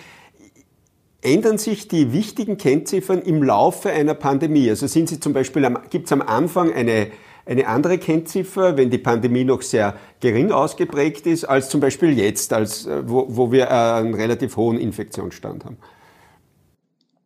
ändern 1.22 1.58
sich 1.58 1.88
die 1.88 2.14
wichtigen 2.14 2.58
Kennziffern 2.58 3.22
im 3.22 3.42
Laufe 3.42 3.90
einer 3.90 4.14
Pandemie? 4.14 4.70
Also 4.70 4.88
sind 4.88 5.10
sie 5.10 5.20
zum 5.20 5.34
Beispiel, 5.34 5.68
gibt 5.90 6.06
es 6.06 6.12
am 6.12 6.22
Anfang 6.22 6.72
eine, 6.74 7.12
eine 7.46 7.68
andere 7.68 7.98
Kennziffer, 7.98 8.78
wenn 8.78 8.90
die 8.90 8.98
Pandemie 8.98 9.44
noch 9.44 9.62
sehr 9.62 9.98
gering 10.20 10.52
ausgeprägt 10.52 11.26
ist, 11.26 11.46
als 11.46 11.70
zum 11.70 11.82
Beispiel 11.82 12.18
jetzt, 12.18 12.54
als, 12.54 12.86
äh, 12.86 13.08
wo, 13.08 13.26
wo 13.30 13.52
wir 13.52 13.72
einen 13.72 14.14
relativ 14.14 14.58
hohen 14.58 14.78
Infektionsstand 14.78 15.66
haben? 15.66 15.78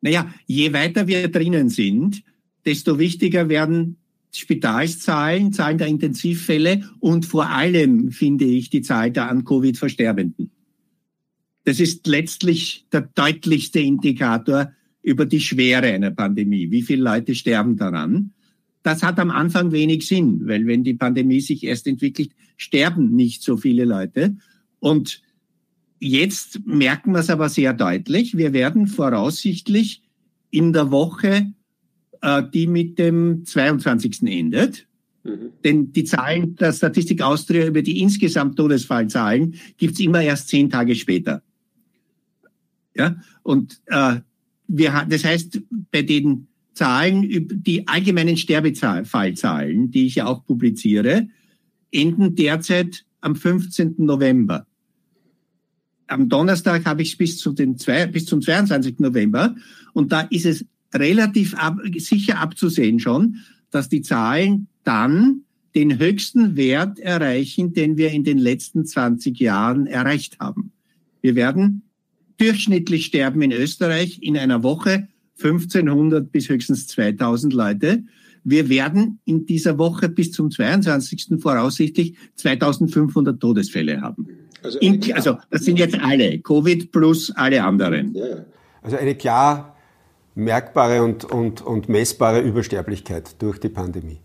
Naja, 0.02 0.34
je 0.46 0.72
weiter 0.72 1.08
wir 1.08 1.30
drinnen 1.30 1.70
sind, 1.70 2.24
desto 2.65 3.00
wichtiger 3.00 3.50
werden 3.50 3.98
Spitalszahlen, 4.32 5.54
Zahlen 5.54 5.78
der 5.78 5.88
Intensivfälle 5.88 6.84
und 7.00 7.26
vor 7.26 7.50
allem 7.50 8.12
finde 8.12 8.46
ich 8.46 8.70
die 8.70 8.82
Zahl 8.82 9.12
der 9.12 9.30
an 9.30 9.44
Covid 9.44 9.78
Versterbenden. 9.78 10.52
Das 11.63 11.80
ist 11.80 12.08
letztlich 12.08 12.86
der 12.92 13.02
deutlichste 13.02 13.80
Indikator 13.80 14.72
über 15.02 15.26
die 15.26 15.39
Schwere 15.39 15.88
einer 15.88 16.12
Pandemie. 16.12 16.72
Wie 16.72 16.82
viele 16.82 17.04
Leute 17.04 17.36
sterben 17.36 17.78
daran? 17.78 18.32
Das 18.84 19.04
hat 19.04 19.20
am 19.20 19.32
Anfang 19.32 19.72
wenig 19.72 20.08
Sinn, 20.08 20.48
weil 20.48 20.65
wenn 20.65 20.84
die 20.84 20.94
Pandemie 20.94 21.42
sich 21.42 21.63
erst 21.63 21.88
entwickelt, 21.88 22.32
sterben 22.58 23.15
nicht 23.15 23.44
so 23.44 23.58
viele 23.58 23.86
Leute. 23.86 24.38
Und 24.80 25.22
jetzt 26.00 26.65
merken 26.65 27.12
wir 27.12 27.20
es 27.20 27.30
aber 27.30 27.50
sehr 27.50 27.74
deutlich. 27.74 28.38
Wir 28.38 28.54
werden 28.54 28.88
voraussichtlich 28.88 30.04
in 30.50 30.74
der 30.74 30.92
Woche, 30.92 31.52
die 32.53 32.67
mit 32.67 32.99
dem 32.99 33.45
22. 33.45 34.23
endet, 34.23 34.88
mhm. 35.23 35.51
denn 35.63 35.91
die 35.93 36.03
Zahlen 36.03 36.55
der 36.55 36.73
Statistik 36.73 37.21
Austria 37.21 37.67
über 37.67 37.82
die 37.82 38.01
insgesamt 38.01 38.58
Todesfallzahlen 38.58 39.55
gibt's 39.77 39.99
immer 39.99 40.21
erst 40.21 40.49
zehn 40.49 40.69
Tage 40.69 40.95
später. 40.95 41.41
Ja, 42.95 43.15
und 43.43 43.82
äh, 43.86 44.17
wir, 44.67 45.05
das 45.10 45.23
heißt, 45.23 45.62
bei 45.91 46.01
den 46.01 46.47
Zahlen, 46.73 47.47
die 47.63 47.88
allgemeinen 47.88 48.38
Sterbefallzahlen, 48.38 49.91
die 49.91 50.05
ich 50.05 50.15
ja 50.15 50.27
auch 50.27 50.45
publiziere, 50.45 51.27
enden 51.91 52.36
derzeit 52.36 53.05
am 53.21 53.36
15. 53.36 53.95
November. 53.97 54.65
Am 56.08 56.29
Donnerstag 56.29 56.86
habe 56.86 57.01
ich 57.01 57.12
es 57.12 57.17
bis, 57.17 57.38
zu 57.38 57.51
den 57.53 57.77
zwei, 57.77 58.08
bis 58.08 58.25
zum 58.25 58.41
22. 58.41 58.99
November 58.99 59.55
und 59.93 60.12
da 60.12 60.21
ist 60.21 60.45
es 60.45 60.65
relativ 60.93 61.56
ab, 61.56 61.78
sicher 61.97 62.39
abzusehen 62.39 62.99
schon, 62.99 63.38
dass 63.71 63.89
die 63.89 64.02
Zahlen 64.02 64.67
dann 64.84 65.43
den 65.75 65.99
höchsten 65.99 66.56
Wert 66.56 66.99
erreichen, 66.99 67.73
den 67.73 67.97
wir 67.97 68.12
in 68.12 68.23
den 68.23 68.38
letzten 68.38 68.86
20 68.86 69.39
Jahren 69.39 69.86
erreicht 69.86 70.39
haben. 70.39 70.71
Wir 71.21 71.36
werden 71.36 71.84
durchschnittlich 72.38 73.06
sterben 73.06 73.41
in 73.41 73.52
Österreich 73.52 74.19
in 74.21 74.38
einer 74.38 74.63
Woche 74.63 75.08
1500 75.38 76.32
bis 76.32 76.49
höchstens 76.49 76.88
2000 76.88 77.54
Leute. 77.54 78.04
Wir 78.43 78.69
werden 78.69 79.19
in 79.25 79.45
dieser 79.45 79.78
Woche 79.78 80.10
bis 80.10 80.32
zum 80.32 80.49
22. 80.49 81.39
voraussichtlich 81.39 82.15
2500 82.36 83.39
Todesfälle 83.39 84.02
haben. 84.02 84.28
Also, 84.63 84.80
in, 84.80 85.13
also 85.13 85.38
das 85.49 85.63
sind 85.63 85.80
jetzt 85.80 85.99
alle, 85.99 86.39
Covid 86.39 86.91
plus 86.91 87.32
alle 87.32 87.63
anderen. 87.63 88.15
Also 88.82 88.97
eine 88.97 89.15
klar 89.15 89.78
merkbare 90.39 91.04
und, 91.04 91.25
und, 91.25 91.62
und 91.62 91.89
messbare 91.89 92.41
Übersterblichkeit 92.41 93.41
durch 93.41 93.60
die 93.60 93.69
Pandemie. 93.69 94.19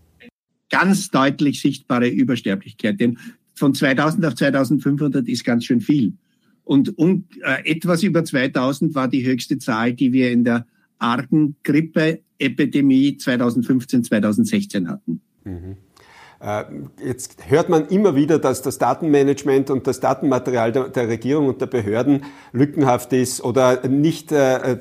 Ganz 0.69 1.09
deutlich 1.11 1.61
sichtbare 1.61 2.07
Übersterblichkeit, 2.07 2.99
denn 2.99 3.19
von 3.53 3.73
2000 3.73 4.25
auf 4.25 4.35
2500 4.35 5.27
ist 5.27 5.45
ganz 5.45 5.65
schön 5.65 5.81
viel. 5.81 6.13
Und 6.63 6.97
um, 6.97 7.25
äh, 7.43 7.71
etwas 7.71 8.03
über 8.03 8.25
2000 8.25 8.95
war 8.95 9.07
die 9.07 9.25
höchste 9.25 9.59
Zahl, 9.59 9.93
die 9.93 10.11
wir 10.11 10.31
in 10.31 10.43
der 10.43 10.65
argen 10.97 11.55
Grippeepidemie 11.63 13.17
2015, 13.17 14.03
2016 14.03 14.89
hatten. 14.89 15.21
Mhm. 15.43 15.77
Äh, 16.45 16.65
jetzt 17.03 17.37
hört 17.49 17.69
man 17.69 17.87
immer 17.87 18.15
wieder, 18.15 18.37
dass 18.37 18.61
das 18.61 18.77
Datenmanagement 18.77 19.71
und 19.71 19.87
das 19.87 19.99
Datenmaterial 19.99 20.71
der, 20.71 21.07
Regierung 21.07 21.47
und 21.47 21.59
der 21.59 21.65
Behörden 21.65 22.23
lückenhaft 22.51 23.13
ist 23.13 23.43
oder 23.43 23.87
nicht 23.87 24.31
äh, 24.31 24.77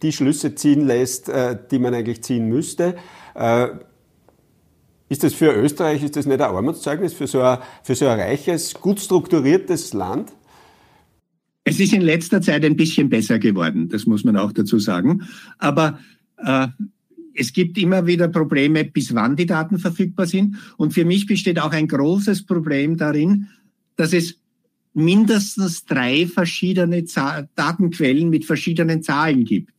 die 0.00 0.12
Schlüsse 0.12 0.54
ziehen 0.54 0.86
lässt, 0.86 1.28
äh, 1.28 1.58
die 1.72 1.80
man 1.80 1.92
eigentlich 1.94 2.22
ziehen 2.22 2.48
müsste. 2.48 2.96
Ist 5.08 5.22
das 5.22 5.32
für 5.32 5.52
Österreich, 5.52 6.02
ist 6.02 6.16
das 6.16 6.26
nicht 6.26 6.40
ein 6.40 6.50
Armutszeugnis 6.50 7.14
für 7.14 7.28
so 7.28 7.40
ein, 7.40 7.58
für 7.84 7.94
so 7.94 8.08
ein 8.08 8.18
reiches, 8.18 8.74
gut 8.74 8.98
strukturiertes 8.98 9.92
Land? 9.92 10.32
Es 11.62 11.78
ist 11.78 11.92
in 11.92 12.00
letzter 12.00 12.42
Zeit 12.42 12.64
ein 12.64 12.76
bisschen 12.76 13.08
besser 13.08 13.38
geworden, 13.38 13.88
das 13.88 14.06
muss 14.06 14.24
man 14.24 14.36
auch 14.36 14.50
dazu 14.50 14.80
sagen. 14.80 15.22
Aber 15.58 16.00
es 17.38 17.52
gibt 17.52 17.78
immer 17.78 18.06
wieder 18.06 18.28
Probleme, 18.28 18.84
bis 18.84 19.14
wann 19.14 19.36
die 19.36 19.46
Daten 19.46 19.78
verfügbar 19.78 20.26
sind. 20.26 20.56
Und 20.76 20.92
für 20.92 21.04
mich 21.04 21.26
besteht 21.26 21.60
auch 21.60 21.70
ein 21.70 21.86
großes 21.86 22.44
Problem 22.46 22.96
darin, 22.96 23.46
dass 23.96 24.12
es 24.12 24.40
mindestens 24.92 25.84
drei 25.84 26.26
verschiedene 26.26 27.04
Datenquellen 27.54 28.28
mit 28.28 28.44
verschiedenen 28.44 29.02
Zahlen 29.02 29.44
gibt. 29.44 29.72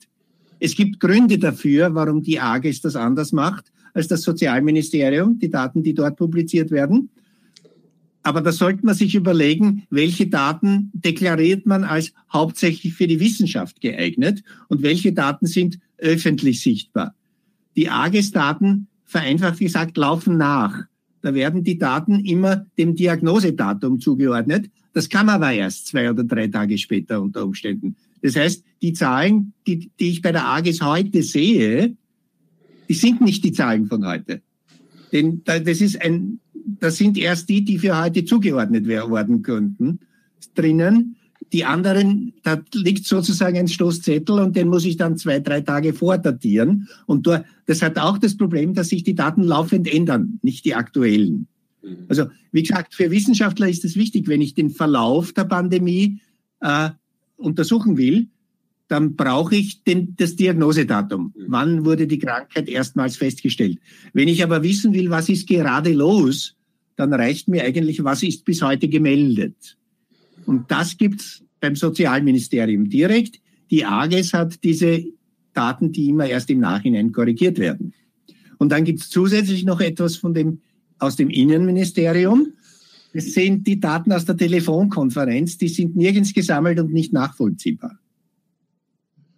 Es 0.59 0.75
gibt 0.75 0.99
Gründe 0.99 1.37
dafür, 1.37 1.93
warum 1.93 2.21
die 2.21 2.39
AGES 2.39 2.81
das 2.81 2.95
anders 2.95 3.33
macht 3.33 3.71
als 3.93 4.07
das 4.07 4.21
Sozialministerium, 4.21 5.39
die 5.39 5.49
Daten, 5.49 5.83
die 5.83 5.93
dort 5.93 6.15
publiziert 6.15 6.71
werden. 6.71 7.09
Aber 8.23 8.41
da 8.41 8.51
sollte 8.51 8.85
man 8.85 8.95
sich 8.95 9.15
überlegen, 9.15 9.83
welche 9.89 10.27
Daten 10.27 10.91
deklariert 10.93 11.65
man 11.65 11.83
als 11.83 12.13
hauptsächlich 12.31 12.93
für 12.93 13.07
die 13.07 13.19
Wissenschaft 13.19 13.81
geeignet 13.81 14.43
und 14.67 14.83
welche 14.83 15.11
Daten 15.11 15.47
sind 15.47 15.79
öffentlich 15.97 16.61
sichtbar. 16.61 17.15
Die 17.75 17.89
AGES-Daten, 17.89 18.87
vereinfacht 19.05 19.59
gesagt, 19.59 19.97
laufen 19.97 20.37
nach. 20.37 20.83
Da 21.21 21.33
werden 21.33 21.63
die 21.63 21.77
Daten 21.77 22.23
immer 22.23 22.65
dem 22.77 22.95
Diagnosedatum 22.95 23.99
zugeordnet. 23.99 24.69
Das 24.93 25.09
kann 25.09 25.25
man 25.25 25.35
aber 25.35 25.51
erst 25.51 25.87
zwei 25.87 26.09
oder 26.09 26.23
drei 26.23 26.47
Tage 26.47 26.77
später 26.77 27.21
unter 27.21 27.43
Umständen. 27.43 27.95
Das 28.21 28.35
heißt, 28.35 28.63
die 28.81 28.93
Zahlen, 28.93 29.53
die, 29.67 29.91
die 29.99 30.09
ich 30.09 30.21
bei 30.21 30.31
der 30.31 30.45
AGES 30.45 30.81
heute 30.81 31.23
sehe, 31.23 31.95
die 32.87 32.93
sind 32.93 33.21
nicht 33.21 33.43
die 33.43 33.51
Zahlen 33.51 33.87
von 33.87 34.05
heute. 34.05 34.41
Denn 35.11 35.41
das 35.43 35.81
ist 35.81 36.01
ein 36.01 36.39
das 36.79 36.97
sind 36.97 37.17
erst 37.17 37.49
die, 37.49 37.63
die 37.63 37.79
für 37.79 37.99
heute 37.99 38.25
zugeordnet 38.25 38.87
werden 38.87 39.41
könnten, 39.41 39.99
drinnen. 40.55 41.15
Die 41.51 41.65
anderen, 41.65 42.33
da 42.43 42.61
liegt 42.73 43.05
sozusagen 43.05 43.57
ein 43.57 43.67
Stoßzettel 43.67 44.39
und 44.39 44.55
den 44.55 44.67
muss 44.67 44.85
ich 44.85 44.97
dann 44.97 45.17
zwei, 45.17 45.39
drei 45.39 45.61
Tage 45.61 45.93
vordatieren. 45.93 46.87
Und 47.07 47.27
das 47.65 47.81
hat 47.81 47.97
auch 47.97 48.17
das 48.17 48.37
Problem, 48.37 48.73
dass 48.73 48.89
sich 48.89 49.03
die 49.03 49.15
Daten 49.15 49.43
laufend 49.43 49.91
ändern, 49.91 50.39
nicht 50.43 50.65
die 50.65 50.75
aktuellen. 50.75 51.47
Mhm. 51.81 51.97
Also, 52.07 52.25
wie 52.51 52.63
gesagt, 52.63 52.93
für 52.93 53.11
Wissenschaftler 53.11 53.67
ist 53.67 53.85
es 53.85 53.95
wichtig, 53.95 54.27
wenn 54.27 54.41
ich 54.41 54.53
den 54.53 54.69
Verlauf 54.69 55.33
der 55.33 55.45
Pandemie 55.45 56.21
äh, 56.61 56.89
untersuchen 57.37 57.97
will, 57.97 58.27
dann 58.87 59.15
brauche 59.15 59.55
ich 59.55 59.83
den, 59.83 60.15
das 60.17 60.35
Diagnosedatum. 60.35 61.33
Mhm. 61.35 61.45
Wann 61.47 61.85
wurde 61.85 62.07
die 62.07 62.19
Krankheit 62.19 62.67
erstmals 62.67 63.17
festgestellt? 63.17 63.79
Wenn 64.13 64.27
ich 64.27 64.43
aber 64.43 64.63
wissen 64.63 64.93
will, 64.93 65.09
was 65.09 65.29
ist 65.29 65.47
gerade 65.47 65.93
los, 65.93 66.55
dann 66.95 67.13
reicht 67.13 67.47
mir 67.47 67.63
eigentlich, 67.63 68.03
was 68.03 68.23
ist 68.23 68.43
bis 68.43 68.61
heute 68.61 68.89
gemeldet. 68.89 69.77
Und 70.49 70.71
das 70.71 70.97
gibt's 70.97 71.43
beim 71.59 71.75
Sozialministerium 71.75 72.89
direkt. 72.89 73.39
Die 73.69 73.85
AGES 73.85 74.33
hat 74.33 74.63
diese 74.63 75.05
Daten, 75.53 75.91
die 75.91 76.09
immer 76.09 76.25
erst 76.25 76.49
im 76.49 76.59
Nachhinein 76.59 77.11
korrigiert 77.11 77.59
werden. 77.59 77.93
Und 78.57 78.71
dann 78.71 78.83
gibt's 78.83 79.11
zusätzlich 79.11 79.63
noch 79.63 79.79
etwas 79.79 80.15
von 80.15 80.33
dem, 80.33 80.61
aus 80.97 81.17
dem 81.17 81.29
Innenministerium. 81.29 82.47
Das 83.13 83.25
sind 83.25 83.67
die 83.67 83.79
Daten 83.79 84.11
aus 84.11 84.25
der 84.25 84.37
Telefonkonferenz, 84.37 85.59
die 85.59 85.67
sind 85.67 85.95
nirgends 85.95 86.33
gesammelt 86.33 86.79
und 86.79 86.91
nicht 86.93 87.13
nachvollziehbar. 87.13 87.99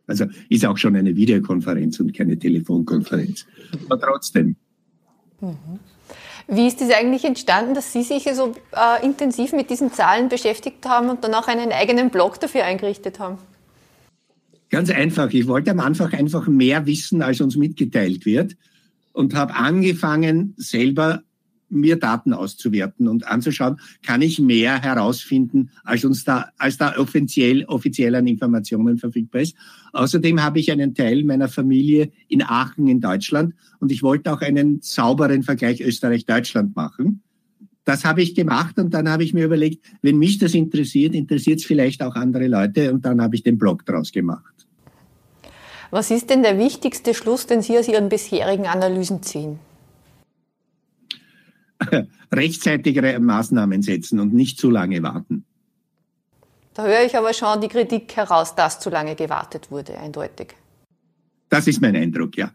Also 0.07 0.27
ist 0.47 0.65
auch 0.65 0.77
schon 0.77 0.95
eine 0.95 1.13
Videokonferenz 1.13 1.99
und 1.99 2.13
keine 2.13 2.39
Telefonkonferenz. 2.39 3.45
Aber 3.89 3.99
trotzdem. 3.99 4.55
Mhm. 5.41 5.57
Wie 6.47 6.67
ist 6.67 6.81
es 6.81 6.91
eigentlich 6.91 7.25
entstanden, 7.25 7.73
dass 7.73 7.93
Sie 7.93 8.03
sich 8.03 8.27
so 8.33 8.53
äh, 8.73 9.05
intensiv 9.05 9.53
mit 9.53 9.69
diesen 9.69 9.93
Zahlen 9.93 10.29
beschäftigt 10.29 10.85
haben 10.85 11.09
und 11.09 11.23
dann 11.23 11.33
auch 11.33 11.47
einen 11.47 11.71
eigenen 11.71 12.09
Blog 12.09 12.39
dafür 12.39 12.65
eingerichtet 12.65 13.19
haben? 13.19 13.37
Ganz 14.69 14.89
einfach. 14.89 15.29
Ich 15.31 15.47
wollte 15.47 15.71
am 15.71 15.79
Anfang 15.79 16.13
einfach 16.13 16.47
mehr 16.47 16.85
wissen, 16.85 17.21
als 17.21 17.41
uns 17.41 17.57
mitgeteilt 17.57 18.25
wird 18.25 18.55
und 19.13 19.35
habe 19.35 19.53
angefangen, 19.55 20.53
selber 20.57 21.23
mir 21.71 21.97
Daten 21.97 22.33
auszuwerten 22.33 23.07
und 23.07 23.27
anzuschauen, 23.27 23.79
kann 24.03 24.21
ich 24.21 24.39
mehr 24.39 24.81
herausfinden, 24.81 25.71
als 25.83 26.05
uns 26.05 26.23
da, 26.23 26.49
als 26.57 26.77
da 26.77 26.97
offiziell, 26.97 27.65
offiziell 27.65 28.15
an 28.15 28.27
Informationen 28.27 28.97
verfügbar 28.97 29.41
ist. 29.41 29.55
Außerdem 29.93 30.41
habe 30.43 30.59
ich 30.59 30.71
einen 30.71 30.93
Teil 30.93 31.23
meiner 31.23 31.47
Familie 31.47 32.11
in 32.27 32.43
Aachen 32.43 32.87
in 32.87 33.01
Deutschland 33.01 33.53
und 33.79 33.91
ich 33.91 34.03
wollte 34.03 34.31
auch 34.31 34.41
einen 34.41 34.79
sauberen 34.81 35.43
Vergleich 35.43 35.81
Österreich-Deutschland 35.81 36.75
machen. 36.75 37.21
Das 37.83 38.05
habe 38.05 38.21
ich 38.21 38.35
gemacht 38.35 38.77
und 38.77 38.93
dann 38.93 39.09
habe 39.09 39.23
ich 39.23 39.33
mir 39.33 39.45
überlegt, 39.45 39.83
wenn 40.01 40.17
mich 40.17 40.37
das 40.37 40.53
interessiert, 40.53 41.15
interessiert 41.15 41.59
es 41.59 41.65
vielleicht 41.65 42.03
auch 42.03 42.15
andere 42.15 42.47
Leute 42.47 42.93
und 42.93 43.05
dann 43.05 43.21
habe 43.21 43.35
ich 43.35 43.43
den 43.43 43.57
Blog 43.57 43.85
draus 43.85 44.11
gemacht. 44.11 44.53
Was 45.89 46.09
ist 46.09 46.29
denn 46.29 46.41
der 46.41 46.57
wichtigste 46.57 47.13
Schluss, 47.13 47.47
den 47.47 47.61
Sie 47.61 47.77
aus 47.77 47.87
Ihren 47.87 48.07
bisherigen 48.07 48.65
Analysen 48.65 49.23
ziehen? 49.23 49.59
rechtzeitigere 52.31 53.19
Maßnahmen 53.19 53.81
setzen 53.81 54.19
und 54.19 54.33
nicht 54.33 54.59
zu 54.59 54.69
lange 54.69 55.01
warten. 55.03 55.45
Da 56.73 56.85
höre 56.85 57.03
ich 57.03 57.17
aber 57.17 57.33
schon 57.33 57.59
die 57.59 57.67
Kritik 57.67 58.15
heraus, 58.15 58.55
dass 58.55 58.79
zu 58.79 58.89
lange 58.89 59.15
gewartet 59.15 59.71
wurde, 59.71 59.97
eindeutig. 59.97 60.55
Das 61.49 61.67
ist 61.67 61.81
mein 61.81 61.95
Eindruck, 61.95 62.37
ja. 62.37 62.51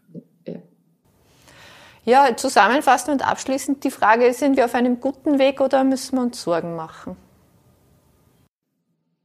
Ja, 2.03 2.35
zusammenfassend 2.37 3.09
und 3.21 3.27
abschließend 3.27 3.83
die 3.83 3.91
Frage, 3.91 4.33
sind 4.33 4.55
wir 4.55 4.63
auf 4.63 4.73
einem 4.73 5.01
guten 5.01 5.39
Weg 5.39 5.59
oder 5.59 5.83
müssen 5.83 6.15
wir 6.15 6.21
uns 6.23 6.41
Sorgen 6.41 6.75
machen? 6.75 7.17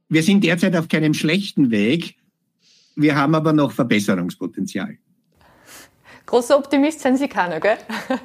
Wir 0.09 0.21
sind 0.21 0.43
derzeit 0.43 0.75
auf 0.75 0.89
keinem 0.89 1.13
schlechten 1.13 1.71
Weg. 1.71 2.17
Wir 2.95 3.15
haben 3.15 3.33
aber 3.35 3.53
noch 3.53 3.71
Verbesserungspotenzial. 3.71 4.97
Großer 6.25 6.57
Optimist 6.57 6.99
sind 6.99 7.17
Sie 7.17 7.29
keiner, 7.29 7.59
gell? 7.59 7.77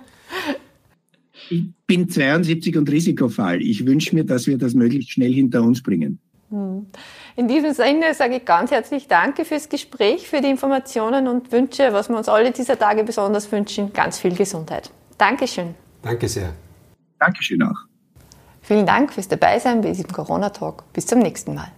Ich 1.51 1.65
bin 1.87 2.09
72 2.09 2.77
und 2.77 2.91
Risikofall. 2.91 3.63
Ich 3.63 3.87
wünsche 3.87 4.15
mir, 4.15 4.25
dass 4.25 4.47
wir 4.47 4.59
das 4.59 4.75
möglichst 4.75 5.13
schnell 5.13 5.33
hinter 5.33 5.63
uns 5.63 5.83
bringen. 5.83 6.19
In 6.51 7.47
diesem 7.47 7.75
Sinne 7.75 8.15
sage 8.15 8.37
ich 8.37 8.45
ganz 8.45 8.71
herzlich 8.71 9.07
Danke 9.07 9.45
fürs 9.45 9.69
Gespräch, 9.69 10.29
für 10.29 10.41
die 10.41 10.49
Informationen 10.49 11.29
und 11.29 11.53
wünsche, 11.53 11.93
was 11.93 12.09
wir 12.09 12.17
uns 12.17 12.29
alle 12.29 12.51
dieser 12.53 12.79
Tage 12.79 13.05
besonders 13.05 13.51
wünschen, 13.53 13.93
ganz 13.93 14.19
viel 14.19 14.35
Gesundheit. 14.35 14.91
Dankeschön. 15.19 15.75
Danke 16.03 16.29
sehr. 16.29 16.55
Dankeschön 17.19 17.63
auch. 17.63 17.77
Vielen 18.63 18.87
Dank 18.87 19.13
fürs 19.13 19.29
Dabeisein 19.29 19.83
bei 19.83 19.91
diesem 19.91 20.11
Corona-Talk. 20.11 20.85
Bis 20.93 21.07
zum 21.07 21.19
nächsten 21.19 21.55
Mal. 21.55 21.71